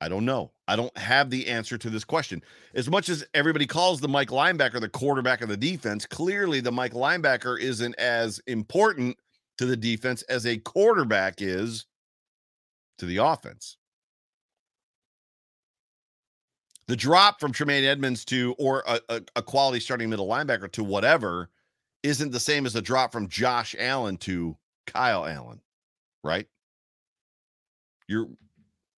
[0.00, 0.52] I don't know.
[0.68, 2.42] I don't have the answer to this question.
[2.74, 6.72] As much as everybody calls the Mike linebacker the quarterback of the defense, clearly the
[6.72, 9.18] Mike linebacker isn't as important
[9.58, 11.86] to the defense as a quarterback is
[12.98, 13.76] to the offense.
[16.86, 20.82] The drop from Tremaine Edmunds to or a, a, a, quality starting middle linebacker to
[20.82, 21.50] whatever
[22.02, 25.60] isn't the same as the drop from Josh Allen to Kyle Allen,
[26.24, 26.46] right?
[28.06, 28.28] You're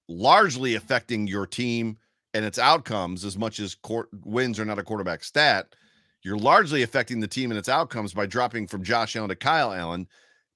[0.09, 1.99] largely affecting your team
[2.33, 5.75] and its outcomes as much as court wins are not a quarterback stat.
[6.23, 9.73] You're largely affecting the team and its outcomes by dropping from Josh Allen to Kyle
[9.73, 10.07] Allen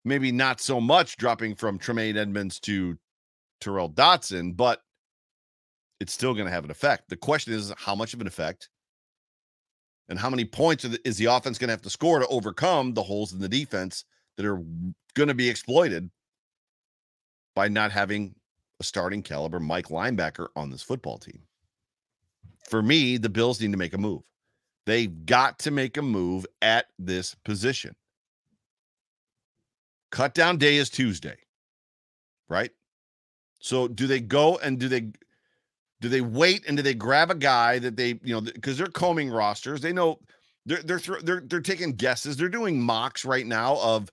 [0.04, 2.98] maybe not so much dropping from Tremaine Edmunds to
[3.60, 4.82] Tyrel Dodson, but
[6.00, 7.08] it's still going to have an effect.
[7.08, 8.68] The question is how much of an effect
[10.08, 13.02] and how many points is the offense going to have to score to overcome the
[13.02, 14.04] holes in the defense
[14.36, 14.62] that are
[15.14, 16.10] going to be exploited
[17.54, 18.34] by not having
[18.80, 21.40] a starting caliber Mike linebacker on this football team.
[22.68, 24.22] For me, the Bills need to make a move.
[24.86, 27.94] They've got to make a move at this position.
[30.14, 31.36] Cut down day is Tuesday,
[32.48, 32.70] right?
[33.58, 35.10] So do they go and do they
[36.00, 38.86] do they wait and do they grab a guy that they you know because they're
[38.86, 39.80] combing rosters?
[39.80, 40.20] They know
[40.66, 42.36] they're they're they're they're taking guesses.
[42.36, 44.08] They're doing mocks right now of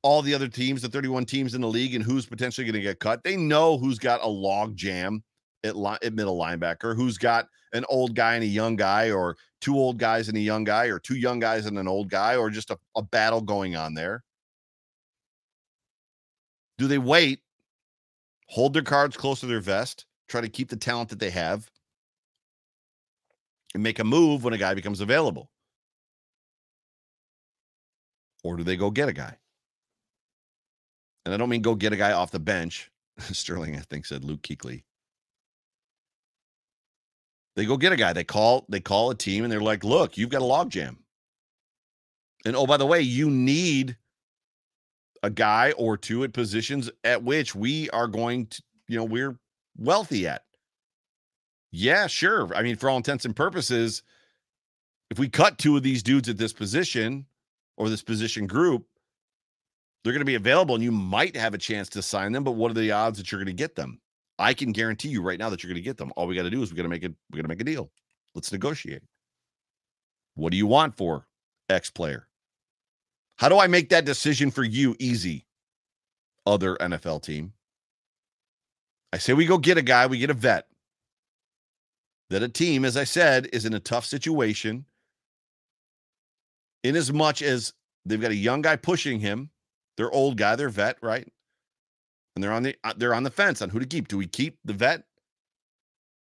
[0.00, 2.80] all the other teams, the 31 teams in the league, and who's potentially going to
[2.80, 3.22] get cut.
[3.22, 5.22] They know who's got a log jam
[5.62, 9.36] at, li- at middle linebacker, who's got an old guy and a young guy, or
[9.60, 12.34] two old guys and a young guy, or two young guys and an old guy,
[12.34, 14.24] or just a, a battle going on there.
[16.78, 17.40] Do they wait,
[18.48, 21.70] hold their cards close to their vest, try to keep the talent that they have,
[23.74, 25.50] and make a move when a guy becomes available?
[28.42, 29.36] Or do they go get a guy?
[31.24, 32.90] And I don't mean go get a guy off the bench.
[33.18, 34.84] Sterling, I think, said Luke Kuechly.
[37.56, 38.12] They go get a guy.
[38.12, 40.96] They call they call a team and they're like, "Look, you've got a logjam."
[42.44, 43.96] And oh, by the way, you need
[45.24, 49.38] a guy or two at positions at which we are going to, you know, we're
[49.78, 50.44] wealthy at.
[51.72, 52.54] Yeah, sure.
[52.54, 54.02] I mean, for all intents and purposes,
[55.10, 57.24] if we cut two of these dudes at this position
[57.78, 58.84] or this position group,
[60.02, 62.44] they're going to be available and you might have a chance to sign them.
[62.44, 64.02] But what are the odds that you're going to get them?
[64.38, 66.12] I can guarantee you right now that you're going to get them.
[66.16, 67.14] All we got to do is we got to make it.
[67.30, 67.90] We got to make a deal.
[68.34, 69.02] Let's negotiate.
[70.34, 71.26] What do you want for
[71.70, 72.28] X player?
[73.36, 75.46] How do I make that decision for you easy?
[76.46, 77.52] Other NFL team.
[79.12, 80.66] I say we go get a guy, we get a vet.
[82.30, 84.84] That a team, as I said, is in a tough situation.
[86.82, 87.72] In as much as
[88.04, 89.50] they've got a young guy pushing him,
[89.96, 91.26] their old guy, their vet, right?
[92.34, 94.08] And they're on the uh, they're on the fence on who to keep.
[94.08, 95.04] Do we keep the vet,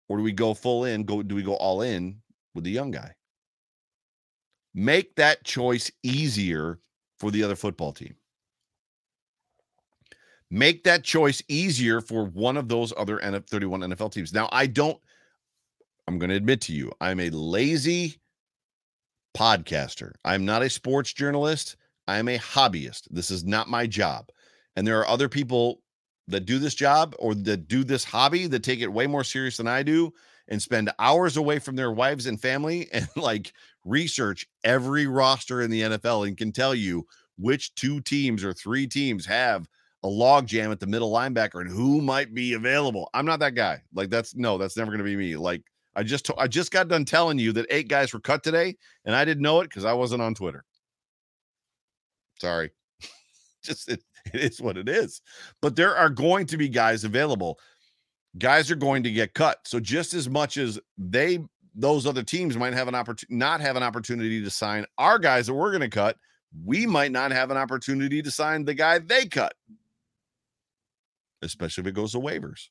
[0.09, 1.05] or do we go full in?
[1.05, 2.21] Go do we go all in
[2.55, 3.15] with the young guy?
[4.75, 6.79] Make that choice easier
[7.19, 8.14] for the other football team.
[10.51, 14.33] Make that choice easier for one of those other 31 NFL teams.
[14.33, 14.99] Now, I don't,
[16.07, 18.19] I'm going to admit to you, I'm a lazy
[19.37, 20.12] podcaster.
[20.25, 21.77] I'm not a sports journalist.
[22.07, 23.09] I'm a hobbyist.
[23.11, 24.31] This is not my job.
[24.75, 25.83] And there are other people
[26.29, 29.59] that do this job or that do this hobby that take it way more serious
[29.59, 30.12] than I do
[30.49, 33.53] and spend hours away from their wives and family and like
[33.85, 37.07] research every roster in the NFL and can tell you
[37.39, 39.69] which two teams or three teams have
[40.03, 43.09] a log jam at the middle linebacker and who might be available.
[43.15, 43.83] I'm not that guy.
[43.93, 45.37] Like that's no, that's never going to be me.
[45.37, 45.63] Like
[45.97, 49.15] I just I just got done telling you that eight guys were cut today and
[49.15, 50.65] I didn't know it cuz I wasn't on Twitter.
[52.41, 52.71] Sorry.
[53.63, 55.21] just it, it is what it is.
[55.61, 57.59] But there are going to be guys available.
[58.39, 59.66] Guys are going to get cut.
[59.66, 61.41] So just as much as they
[61.74, 65.47] those other teams might have an opportunity not have an opportunity to sign our guys
[65.47, 66.16] that we're going to cut,
[66.64, 69.55] we might not have an opportunity to sign the guy they cut.
[71.43, 72.68] Especially if it goes to waivers.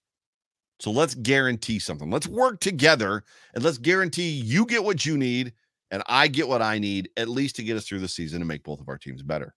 [0.80, 2.12] So let's guarantee something.
[2.12, 3.24] Let's work together
[3.56, 5.54] and let's guarantee you get what you need
[5.90, 8.48] and I get what I need, at least to get us through the season and
[8.48, 9.56] make both of our teams better.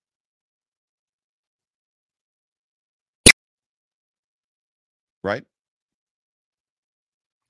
[5.23, 5.45] Right?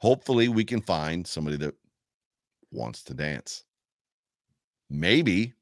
[0.00, 1.74] Hopefully, we can find somebody that
[2.72, 3.64] wants to dance.
[4.88, 5.52] Maybe,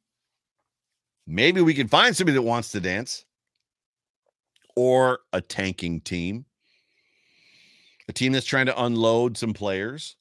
[1.26, 3.24] maybe we can find somebody that wants to dance
[4.76, 6.46] or a tanking team,
[8.08, 10.16] a team that's trying to unload some players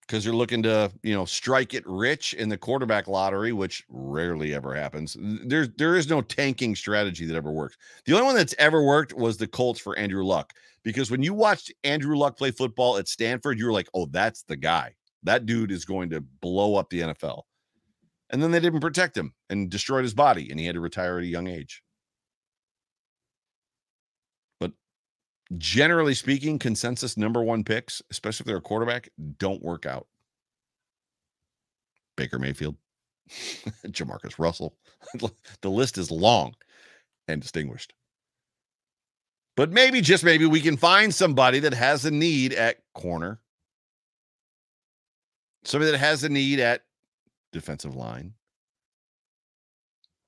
[0.00, 4.54] because you're looking to, you know, strike it rich in the quarterback lottery, which rarely
[4.54, 5.16] ever happens.
[5.20, 7.76] There's there is no tanking strategy that ever works.
[8.04, 10.52] The only one that's ever worked was the Colts for Andrew Luck.
[10.84, 14.42] Because when you watched Andrew Luck play football at Stanford, you were like, oh, that's
[14.42, 14.94] the guy.
[15.22, 17.42] That dude is going to blow up the NFL.
[18.30, 21.18] And then they didn't protect him and destroyed his body, and he had to retire
[21.18, 21.82] at a young age.
[24.58, 24.72] But
[25.58, 30.08] generally speaking, consensus number one picks, especially if they're a quarterback, don't work out.
[32.16, 32.76] Baker Mayfield,
[33.86, 34.76] Jamarcus Russell.
[35.60, 36.54] the list is long
[37.28, 37.92] and distinguished.
[39.56, 43.38] But maybe, just maybe, we can find somebody that has a need at corner,
[45.64, 46.84] somebody that has a need at
[47.52, 48.32] defensive line,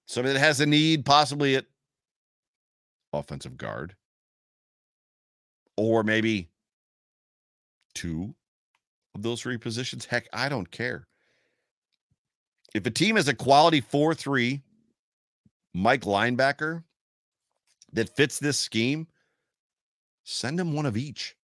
[0.06, 1.64] somebody that has a need possibly at
[3.14, 3.94] offensive guard,
[5.76, 6.50] or maybe
[7.94, 8.34] two
[9.14, 10.04] of those three positions.
[10.04, 11.06] Heck, I don't care.
[12.74, 14.60] If a team has a quality 4 3
[15.72, 16.82] Mike linebacker
[17.92, 19.06] that fits this scheme,
[20.24, 21.36] send them one of each.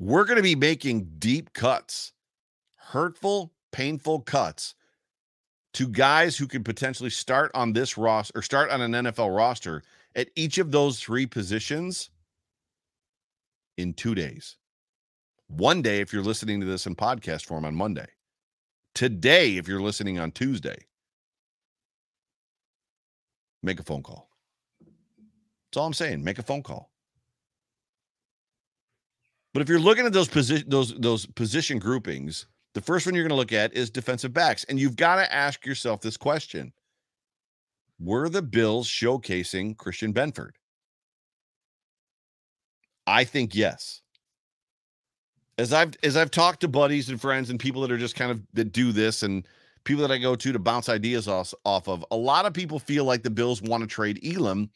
[0.00, 2.12] We're going to be making deep cuts,
[2.74, 4.74] hurtful, painful cuts
[5.74, 9.82] to guys who could potentially start on this roster or start on an NFL roster
[10.16, 12.10] at each of those three positions
[13.78, 14.56] in two days.
[15.48, 18.06] One day, if you're listening to this in podcast form on Monday.
[18.94, 20.76] Today, if you're listening on Tuesday,
[23.62, 24.31] make a phone call.
[25.72, 26.22] That's all I'm saying.
[26.22, 26.90] Make a phone call.
[29.54, 33.24] But if you're looking at those position those those position groupings, the first one you're
[33.24, 36.74] going to look at is defensive backs, and you've got to ask yourself this question:
[37.98, 40.52] Were the Bills showcasing Christian Benford?
[43.06, 44.02] I think yes.
[45.56, 48.30] As I've as I've talked to buddies and friends and people that are just kind
[48.30, 49.48] of that do this and
[49.84, 52.78] people that I go to to bounce ideas off, off of, a lot of people
[52.78, 54.70] feel like the Bills want to trade Elam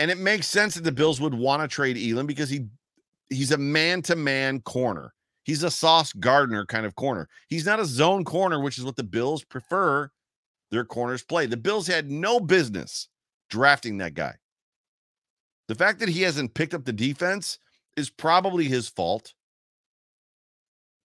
[0.00, 2.66] and it makes sense that the Bills would want to trade Elam because he
[3.28, 5.12] he's a man-to-man corner.
[5.44, 7.28] He's a Sauce Gardner kind of corner.
[7.48, 10.10] He's not a zone corner, which is what the Bills prefer
[10.70, 11.44] their corners play.
[11.44, 13.08] The Bills had no business
[13.50, 14.36] drafting that guy.
[15.68, 17.58] The fact that he hasn't picked up the defense
[17.96, 19.34] is probably his fault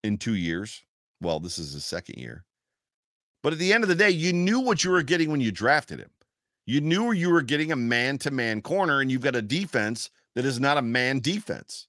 [0.02, 0.82] in two years.
[1.20, 2.44] Well, this is his second year.
[3.42, 5.52] But at the end of the day, you knew what you were getting when you
[5.52, 6.10] drafted him.
[6.66, 10.10] You knew you were getting a man to man corner, and you've got a defense
[10.34, 11.86] that is not a man defense.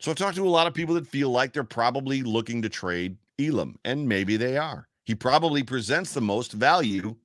[0.00, 2.68] So I've talked to a lot of people that feel like they're probably looking to
[2.68, 4.86] trade Elam, and maybe they are.
[5.04, 7.16] He probably presents the most value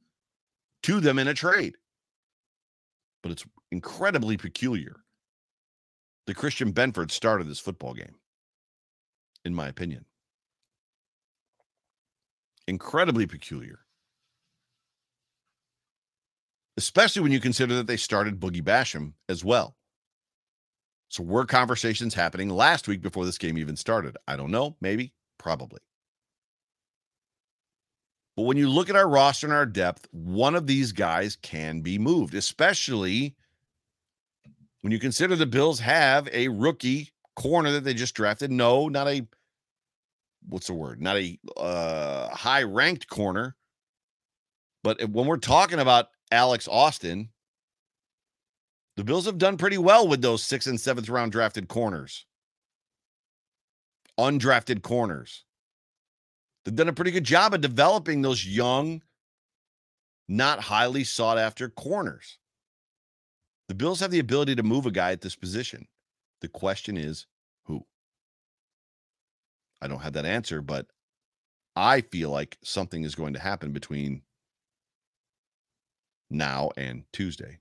[0.84, 1.76] to them in a trade.
[3.22, 4.96] But it's incredibly peculiar.
[6.28, 8.16] The Christian Benford started this football game,
[9.44, 10.06] in my opinion.
[12.68, 13.80] Incredibly peculiar.
[16.80, 19.76] Especially when you consider that they started Boogie Basham as well.
[21.10, 24.16] So were conversations happening last week before this game even started?
[24.30, 24.78] I don't know.
[24.80, 25.82] Maybe, probably.
[28.38, 31.82] But when you look at our roster and our depth, one of these guys can
[31.82, 33.36] be moved, especially
[34.80, 38.52] when you consider the Bills have a rookie corner that they just drafted.
[38.52, 39.28] No, not a
[40.48, 41.02] what's the word?
[41.02, 43.58] Not a uh, high ranked corner.
[44.82, 47.30] But when we're talking about Alex Austin,
[48.98, 52.26] the Bills have done pretty well with those sixth and seventh round drafted corners,
[54.20, 55.46] undrafted corners.
[56.64, 59.02] They've done a pretty good job of developing those young,
[60.28, 62.38] not highly sought after corners.
[63.70, 65.88] The Bills have the ability to move a guy at this position.
[66.42, 67.26] The question is
[67.66, 67.86] who?
[69.82, 70.88] I don't have that answer, but
[71.76, 74.24] I feel like something is going to happen between
[76.30, 77.60] now and Tuesday.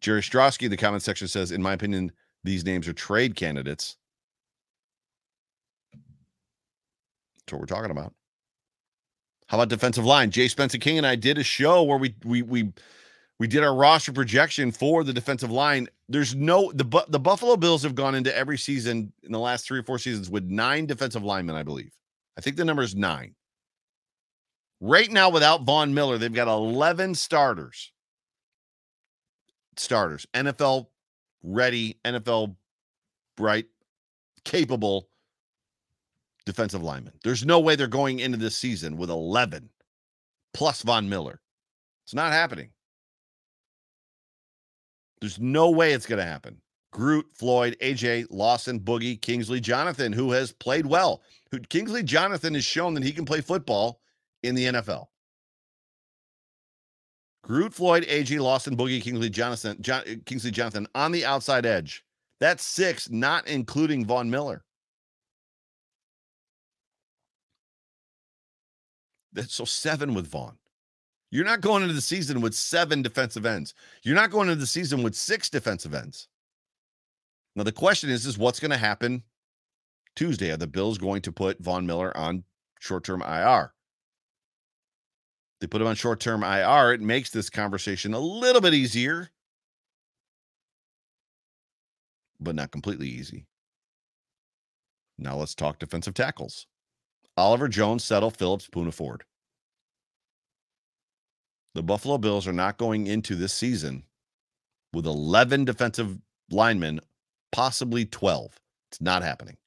[0.00, 2.12] Jerry Strosky the comment section says, in my opinion,
[2.44, 3.96] these names are trade candidates.
[7.38, 8.12] That's what we're talking about.
[9.46, 10.30] How about defensive line?
[10.30, 12.72] Jay Spencer King and I did a show where we we we
[13.38, 15.88] we did our roster projection for the defensive line.
[16.08, 19.78] There's no the the Buffalo Bills have gone into every season in the last three
[19.78, 21.92] or four seasons with nine defensive linemen, I believe.
[22.36, 23.34] I think the number is nine.
[24.80, 27.92] Right now, without Von Miller, they've got 11 starters
[29.78, 30.86] starters, NFL
[31.42, 32.56] ready, NFL
[33.36, 33.66] bright,
[34.44, 35.08] capable
[36.44, 37.12] defensive linemen.
[37.22, 39.68] There's no way they're going into this season with 11
[40.54, 41.40] plus Von Miller.
[42.04, 42.70] It's not happening.
[45.20, 46.60] There's no way it's going to happen.
[46.92, 51.22] Groot, Floyd, AJ, Lawson, Boogie, Kingsley, Jonathan, who has played well.
[51.50, 54.00] Who Kingsley Jonathan has shown that he can play football
[54.42, 55.06] in the NFL.
[57.42, 62.04] Groot, Floyd, AG, Lawson, Boogie, Kingsley, Jonathan, John, uh, Kingsley, Jonathan on the outside edge.
[62.40, 64.64] That's six, not including Von Miller.
[69.32, 70.58] That's so seven with Von.
[71.30, 73.74] You're not going into the season with seven defensive ends.
[74.02, 76.28] You're not going into the season with six defensive ends.
[77.54, 79.22] Now the question is, is what's going to happen
[80.16, 80.50] Tuesday?
[80.50, 82.42] Are the Bills going to put Von Miller on
[82.80, 83.72] short-term IR?
[85.60, 86.92] They put him on short term IR.
[86.92, 89.30] It makes this conversation a little bit easier,
[92.38, 93.46] but not completely easy.
[95.18, 96.66] Now let's talk defensive tackles.
[97.36, 99.24] Oliver Jones, Settle, Phillips, Poona Ford.
[101.74, 104.04] The Buffalo Bills are not going into this season
[104.92, 106.18] with 11 defensive
[106.50, 107.00] linemen,
[107.52, 108.58] possibly 12.
[108.90, 109.58] It's not happening.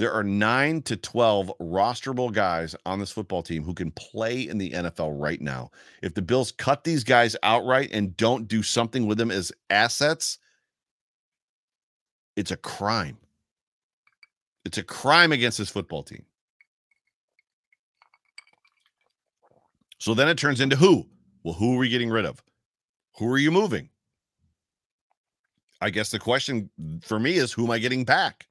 [0.00, 4.56] There are nine to 12 rosterable guys on this football team who can play in
[4.56, 5.72] the NFL right now.
[6.02, 10.38] If the Bills cut these guys outright and don't do something with them as assets,
[12.34, 13.18] it's a crime.
[14.64, 16.24] It's a crime against this football team.
[19.98, 21.06] So then it turns into who?
[21.42, 22.42] Well, who are we getting rid of?
[23.18, 23.90] Who are you moving?
[25.82, 26.70] I guess the question
[27.02, 28.46] for me is who am I getting back?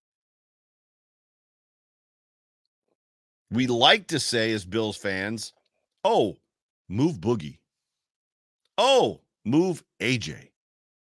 [3.51, 5.53] We like to say as Bills fans,
[6.03, 6.37] oh,
[6.87, 7.57] move Boogie.
[8.77, 10.49] Oh, move AJ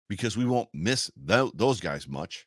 [0.08, 2.46] because we won't miss th- those guys much.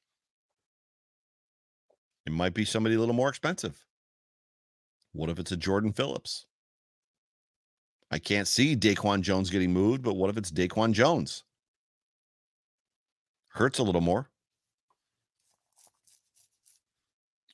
[2.26, 3.86] It might be somebody a little more expensive.
[5.14, 6.46] What if it's a Jordan Phillips?
[8.12, 11.44] I can't see DaQuan Jones getting moved, but what if it's DaQuan Jones?
[13.50, 14.30] Hurts a little more.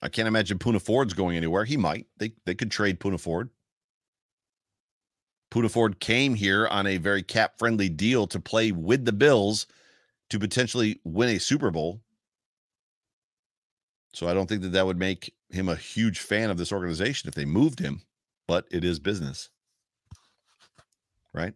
[0.02, 1.66] I can't imagine Poona Ford's going anywhere.
[1.66, 2.08] He might.
[2.18, 3.50] They they could trade Poona Ford.
[5.52, 9.68] Poona Ford came here on a very cap friendly deal to play with the Bills
[10.30, 12.02] to potentially win a Super Bowl.
[14.14, 17.28] So I don't think that that would make him a huge fan of this organization
[17.28, 18.02] if they moved him,
[18.48, 19.50] but it is business.
[21.34, 21.54] Right?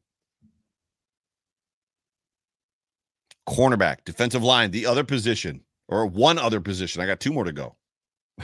[3.47, 7.01] Cornerback, defensive line, the other position, or one other position.
[7.01, 7.75] I got two more to go.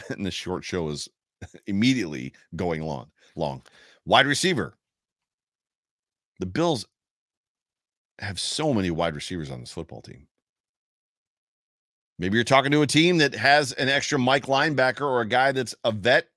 [0.10, 1.10] and this short show is
[1.68, 3.12] immediately going long.
[3.36, 3.62] Long.
[4.06, 4.76] Wide receiver.
[6.40, 6.86] The Bills
[8.20, 10.28] have so many wide receivers on this football team.
[12.18, 15.52] Maybe you're talking to a team that has an extra Mike linebacker or a guy
[15.52, 16.28] that's a vet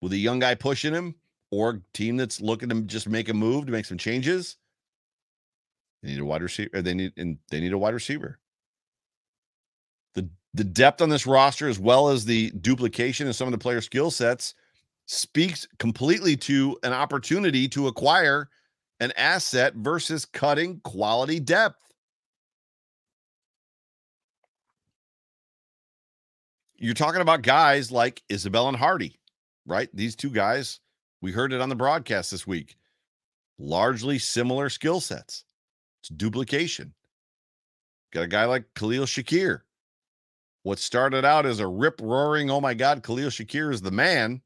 [0.00, 1.14] with a young guy pushing him,
[1.50, 4.56] or a team that's looking to just make a move to make some changes.
[6.02, 6.82] They need a wide receiver.
[6.82, 8.38] They need and they need a wide receiver.
[10.54, 13.80] The depth on this roster, as well as the duplication of some of the player
[13.80, 14.54] skill sets,
[15.06, 18.48] speaks completely to an opportunity to acquire
[19.00, 21.92] an asset versus cutting quality depth.
[26.76, 29.18] You're talking about guys like Isabel and Harty,
[29.66, 29.88] right?
[29.94, 30.80] These two guys,
[31.20, 32.76] we heard it on the broadcast this week.
[33.58, 35.44] Largely similar skill sets.
[36.00, 36.92] It's duplication.
[38.12, 39.60] Got a guy like Khalil Shakir.
[40.62, 44.40] What started out as a rip roaring, oh my God, Khalil Shakir is the man,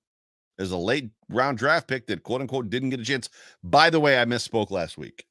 [0.59, 3.29] is a late round draft pick that quote unquote didn't get a chance.
[3.63, 5.27] By the way, I misspoke last week.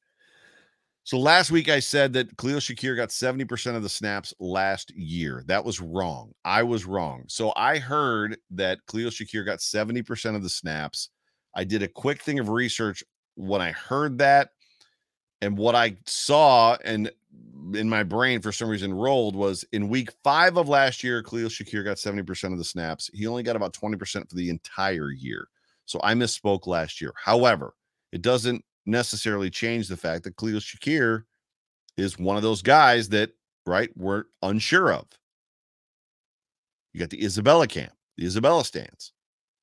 [1.06, 5.44] So last week I said that Khalil Shakir got 70% of the snaps last year.
[5.46, 6.32] That was wrong.
[6.44, 7.22] I was wrong.
[7.28, 11.10] So I heard that Khalil Shakir got 70% of the snaps.
[11.54, 13.04] I did a quick thing of research
[13.36, 14.50] when I heard that.
[15.42, 17.10] And what I saw and
[17.74, 21.48] in my brain for some reason rolled was in week five of last year, Khalil
[21.48, 23.10] Shakir got 70% of the snaps.
[23.12, 25.48] He only got about 20% for the entire year.
[25.86, 27.12] So I misspoke last year.
[27.22, 27.74] However,
[28.12, 31.24] it doesn't necessarily change the fact that Khalil Shakir
[31.96, 33.30] is one of those guys that,
[33.66, 35.06] right, we're unsure of.
[36.92, 39.12] You got the Isabella camp, the Isabella stands.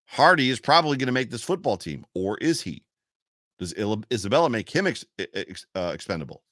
[0.08, 2.84] Harty is probably going to make this football team, or is he?
[3.60, 3.74] Does
[4.12, 6.44] Isabella make him ex- ex- uh, expendable?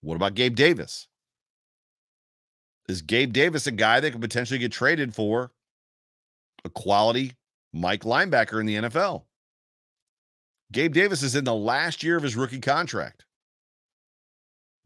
[0.00, 1.08] What about Gabe Davis?
[2.88, 5.52] Is Gabe Davis a guy that could potentially get traded for
[6.64, 7.34] a quality
[7.72, 9.24] Mike linebacker in the NFL?
[10.72, 13.24] Gabe Davis is in the last year of his rookie contract.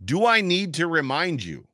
[0.05, 1.67] Do I need to remind you?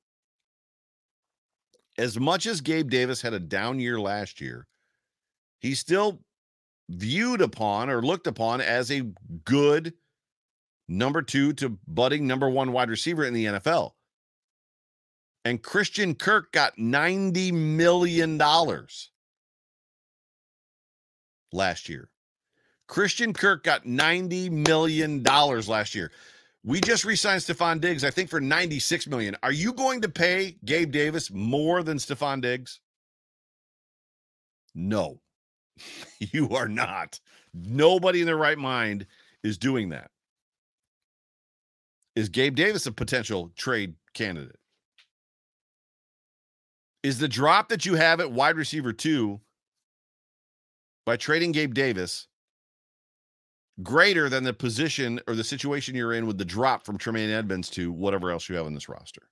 [1.97, 4.67] As much as Gabe Davis had a down year last year,
[5.61, 6.21] he's still
[6.89, 9.03] viewed upon or looked upon as a
[9.45, 9.95] good
[10.89, 13.93] number two to budding number one wide receiver in the NFL.
[15.45, 18.39] And Christian Kirk got $90 million
[21.53, 22.11] last year.
[22.87, 26.11] Christian Kirk got $90 million last year.
[26.65, 29.37] We just re-signed Stefon Diggs, I think, for 96 million.
[29.43, 32.81] Are you going to pay Gabe Davis more than Stefon Diggs?
[34.75, 35.21] No,
[36.19, 37.21] you are not.
[37.55, 39.07] Nobody in their right mind
[39.43, 40.11] is doing that.
[42.17, 44.57] Is Gabe Davis a potential trade candidate?
[47.03, 49.41] Is the drop that you have at wide receiver two
[51.07, 52.27] by trading Gabe Davis
[53.83, 57.71] greater than the position or the situation you're in with the drop from Tremaine Edmunds
[57.71, 59.23] to whatever else you have in this roster?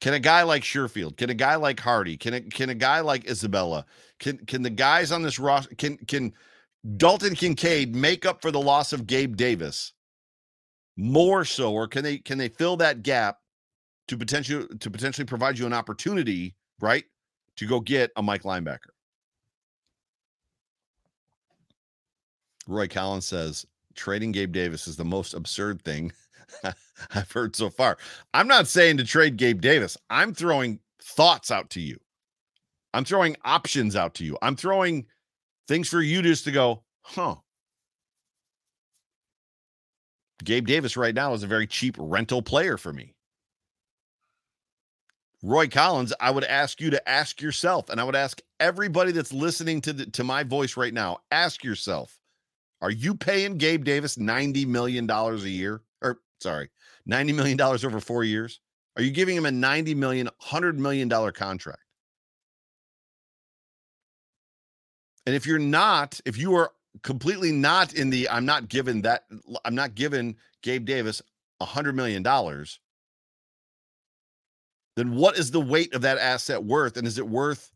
[0.00, 3.00] Can a guy like Sherfield, can a guy like Harty, can a, can a guy
[3.00, 3.86] like Isabella,
[4.18, 6.34] can can the guys on this roster can can
[6.96, 9.92] Dalton Kincaid make up for the loss of Gabe Davis
[10.96, 13.38] more so, or can they can they fill that gap
[14.08, 17.04] to potentially to potentially provide you an opportunity, right,
[17.56, 18.90] to go get a Mike linebacker?
[22.66, 26.12] Roy Collins says trading Gabe Davis is the most absurd thing
[27.14, 27.98] I've heard so far.
[28.32, 29.96] I'm not saying to trade Gabe Davis.
[30.10, 31.98] I'm throwing thoughts out to you.
[32.92, 34.38] I'm throwing options out to you.
[34.40, 35.06] I'm throwing
[35.68, 37.36] things for you just to go, huh?
[40.42, 43.14] Gabe Davis right now is a very cheap rental player for me.
[45.42, 49.32] Roy Collins, I would ask you to ask yourself, and I would ask everybody that's
[49.32, 52.18] listening to the, to my voice right now, ask yourself,
[52.80, 55.82] are you paying Gabe Davis $90 million a year?
[56.02, 56.70] Or sorry,
[57.08, 58.60] $90 million over four years?
[58.96, 61.83] Are you giving him a $90 million, $100 million contract?
[65.26, 66.72] And if you're not, if you are
[67.02, 69.24] completely not in the I'm not giving that
[69.64, 71.22] I'm not giving Gabe Davis
[71.60, 72.78] a hundred million dollars,
[74.96, 76.96] then what is the weight of that asset worth?
[76.96, 77.72] And is it worth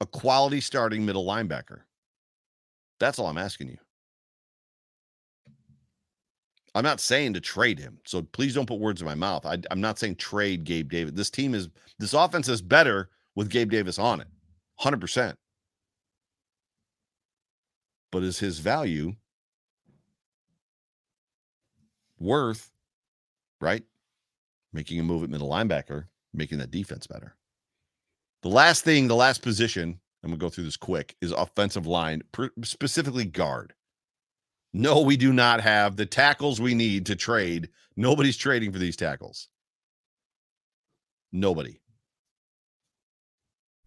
[0.00, 1.80] a quality starting middle linebacker?
[3.00, 3.78] That's all I'm asking you.
[6.74, 7.98] I'm not saying to trade him.
[8.04, 9.46] So please don't put words in my mouth.
[9.46, 11.14] I, am not saying trade Gabe Davis.
[11.14, 14.26] This team is, this offense is better with Gabe Davis on it,
[14.80, 15.34] 100%.
[18.16, 19.14] But is his value
[22.18, 22.70] worth,
[23.60, 23.82] right?
[24.72, 27.36] Making a move at middle linebacker, making that defense better.
[28.40, 31.86] The last thing, the last position, I'm going to go through this quick, is offensive
[31.86, 32.22] line,
[32.64, 33.74] specifically guard.
[34.72, 37.68] No, we do not have the tackles we need to trade.
[37.96, 39.48] Nobody's trading for these tackles.
[41.32, 41.80] Nobody.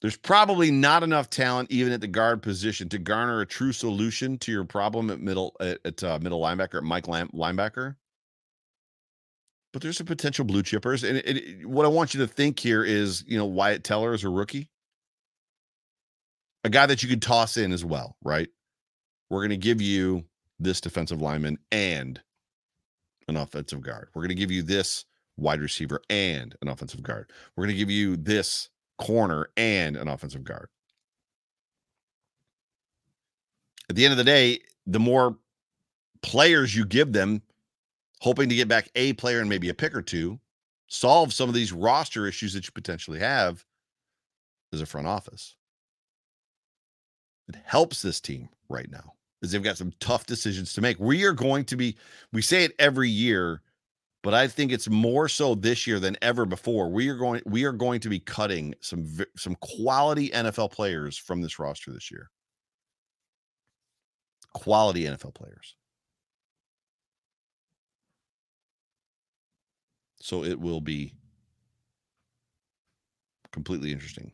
[0.00, 4.38] There's probably not enough talent even at the guard position to garner a true solution
[4.38, 7.96] to your problem at middle at, at uh, middle linebacker at Mike Lam- linebacker.
[9.72, 12.58] But there's some potential blue chippers, and it, it, what I want you to think
[12.58, 14.70] here is, you know, Wyatt Teller is a rookie
[16.64, 18.48] a guy that you could toss in as well, right?
[19.30, 20.24] We're going to give you
[20.58, 22.20] this defensive lineman and
[23.28, 24.08] an offensive guard.
[24.14, 25.04] We're going to give you this
[25.36, 27.30] wide receiver and an offensive guard.
[27.56, 28.68] We're going to give you this
[28.98, 30.68] corner and an offensive guard.
[33.88, 35.36] At the end of the day, the more
[36.22, 37.42] players you give them,
[38.20, 40.38] hoping to get back a player and maybe a pick or two,
[40.88, 43.64] solve some of these roster issues that you potentially have
[44.72, 45.54] as a front office.
[47.48, 50.98] It helps this team right now because they've got some tough decisions to make.
[50.98, 51.96] We are going to be,
[52.32, 53.62] we say it every year,
[54.22, 56.90] but I think it's more so this year than ever before.
[56.90, 59.06] We are going, we are going to be cutting some
[59.36, 62.30] some quality NFL players from this roster this year.
[64.54, 65.76] Quality NFL players.
[70.20, 71.14] So it will be
[73.52, 74.32] completely interesting.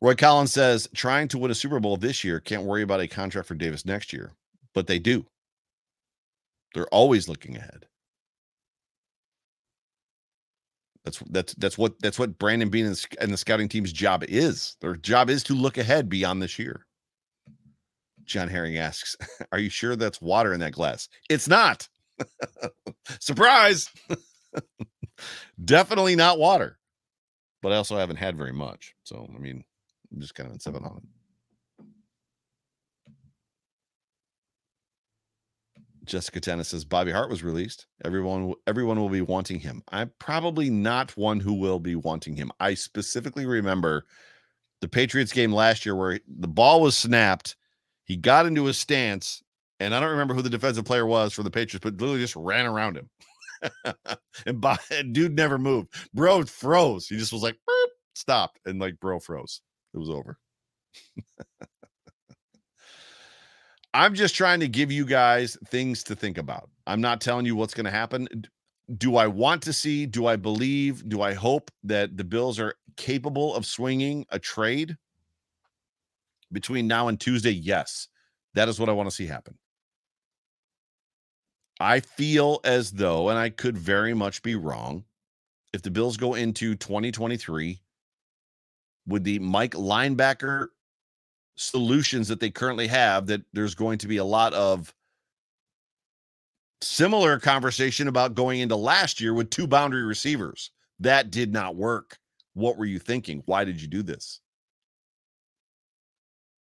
[0.00, 3.08] Roy Collins says, trying to win a Super Bowl this year can't worry about a
[3.08, 4.32] contract for Davis next year,
[4.74, 5.24] but they do.
[6.74, 7.86] They're always looking ahead.
[11.04, 14.76] That's that's that's what that's what Brandon Beane and, and the scouting team's job is.
[14.80, 16.86] Their job is to look ahead beyond this year.
[18.24, 19.16] John Herring asks,
[19.52, 21.88] "Are you sure that's water in that glass?" It's not.
[23.20, 23.90] Surprise.
[25.64, 26.78] Definitely not water.
[27.62, 28.94] But I also haven't had very much.
[29.04, 29.64] So, I mean,
[30.12, 31.02] I'm just kind of in seven on it.
[36.04, 37.86] Jessica Tennis says Bobby Hart was released.
[38.04, 39.82] Everyone, everyone will be wanting him.
[39.90, 42.50] I'm probably not one who will be wanting him.
[42.60, 44.04] I specifically remember
[44.80, 47.56] the Patriots game last year where the ball was snapped.
[48.04, 49.42] He got into his stance,
[49.80, 52.36] and I don't remember who the defensive player was for the Patriots, but literally just
[52.36, 53.08] ran around him.
[54.46, 54.76] and, by,
[55.12, 55.88] dude never moved.
[56.12, 57.08] Bro froze.
[57.08, 57.56] He just was like,
[58.14, 59.60] stopped, and like bro froze.
[59.94, 60.38] It was over.
[63.94, 66.68] I'm just trying to give you guys things to think about.
[66.84, 68.26] I'm not telling you what's going to happen.
[68.98, 70.04] Do I want to see?
[70.04, 71.08] Do I believe?
[71.08, 74.96] Do I hope that the Bills are capable of swinging a trade
[76.52, 77.52] between now and Tuesday?
[77.52, 78.08] Yes.
[78.54, 79.56] That is what I want to see happen.
[81.78, 85.04] I feel as though, and I could very much be wrong,
[85.72, 87.80] if the Bills go into 2023
[89.06, 90.68] with the Mike linebacker
[91.56, 94.92] solutions that they currently have, that there's going to be a lot of
[96.80, 100.70] similar conversation about going into last year with two boundary receivers.
[101.00, 102.18] That did not work.
[102.54, 103.42] What were you thinking?
[103.46, 104.40] Why did you do this?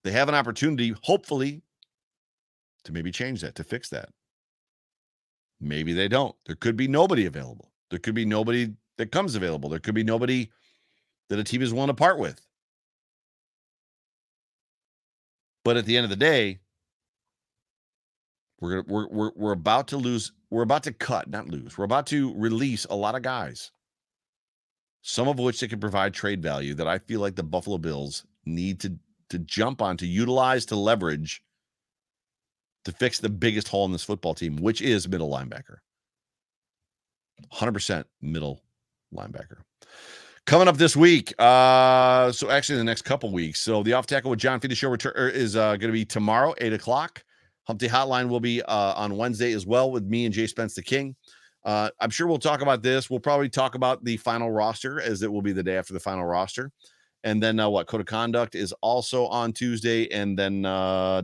[0.03, 1.61] They have an opportunity, hopefully,
[2.83, 4.09] to maybe change that, to fix that.
[5.59, 6.35] Maybe they don't.
[6.45, 7.71] There could be nobody available.
[7.91, 9.69] There could be nobody that comes available.
[9.69, 10.49] There could be nobody
[11.29, 12.41] that a team is willing to part with.
[15.63, 16.59] But at the end of the day,
[18.59, 20.31] we're we're we're we're about to lose.
[20.49, 21.77] We're about to cut, not lose.
[21.77, 23.71] We're about to release a lot of guys.
[25.01, 28.25] Some of which they can provide trade value that I feel like the Buffalo Bills
[28.45, 28.97] need to
[29.29, 31.41] to jump on to utilize to leverage
[32.85, 35.77] to fix the biggest hole in this football team, which is middle linebacker.
[37.53, 38.61] 100% middle
[39.13, 39.57] linebacker.
[40.47, 43.61] Coming up this week, uh, so actually the next couple weeks.
[43.61, 46.03] So the off tackle with John Feeney show return er, is uh, going to be
[46.03, 47.23] tomorrow, eight o'clock.
[47.65, 50.81] Humpty Hotline will be uh, on Wednesday as well with me and Jay Spence the
[50.81, 51.15] King.
[51.63, 53.09] Uh, I'm sure we'll talk about this.
[53.09, 55.99] We'll probably talk about the final roster as it will be the day after the
[55.99, 56.71] final roster.
[57.23, 57.85] And then uh, what?
[57.87, 60.11] Code of Conduct is also on Tuesday.
[60.11, 61.21] And then uh,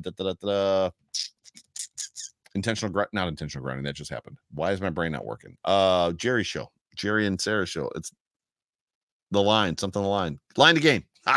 [2.54, 3.84] intentional, gr- not intentional grinding.
[3.84, 4.38] That just happened.
[4.54, 5.58] Why is my brain not working?
[5.66, 7.90] Uh, Jerry show, Jerry and Sarah show.
[7.96, 8.12] It's
[9.32, 11.04] the line, something the line, line to gain.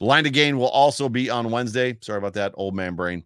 [0.00, 1.96] Line to gain will also be on Wednesday.
[2.02, 3.24] Sorry about that, old man brain.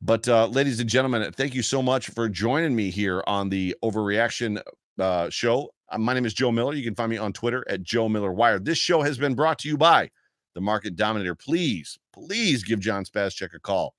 [0.00, 3.74] But uh, ladies and gentlemen, thank you so much for joining me here on the
[3.82, 4.60] Overreaction
[4.98, 5.70] uh, show.
[5.90, 6.74] Uh, my name is Joe Miller.
[6.74, 8.58] You can find me on Twitter at Joe Miller Wire.
[8.58, 10.10] This show has been brought to you by
[10.54, 11.34] the Market Dominator.
[11.34, 13.94] Please, please give John Spascheck a call.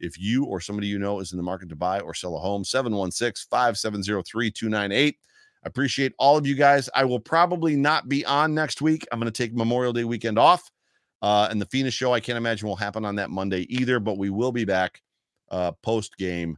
[0.00, 2.38] If you or somebody you know is in the market to buy or sell a
[2.38, 5.18] home, 716 570 3298.
[5.64, 6.88] I appreciate all of you guys.
[6.94, 9.06] I will probably not be on next week.
[9.12, 10.70] I'm going to take Memorial Day weekend off.
[11.22, 14.16] Uh, and the Phoenix show, I can't imagine will happen on that Monday either, but
[14.16, 15.02] we will be back
[15.50, 16.56] uh, post game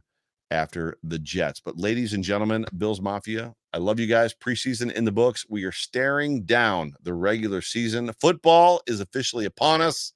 [0.51, 1.59] after the Jets.
[1.59, 4.33] But, ladies and gentlemen, Bills Mafia, I love you guys.
[4.33, 5.45] Preseason in the books.
[5.49, 8.11] We are staring down the regular season.
[8.21, 10.13] Football is officially upon us.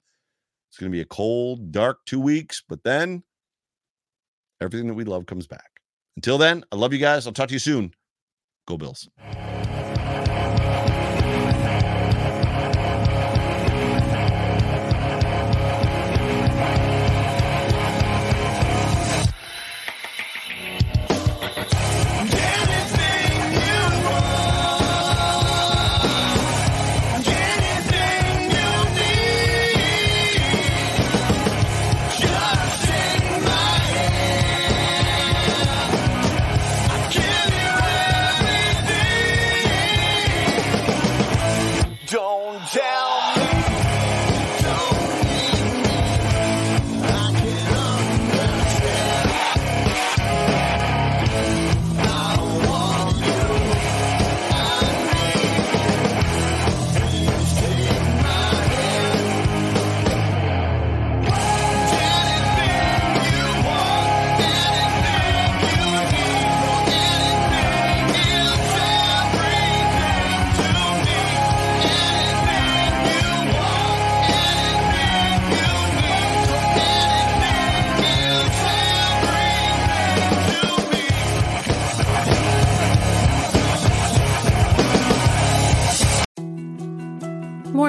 [0.69, 3.23] It's going to be a cold, dark two weeks, but then
[4.61, 5.71] everything that we love comes back.
[6.15, 7.27] Until then, I love you guys.
[7.27, 7.91] I'll talk to you soon.
[8.67, 9.09] Go Bills.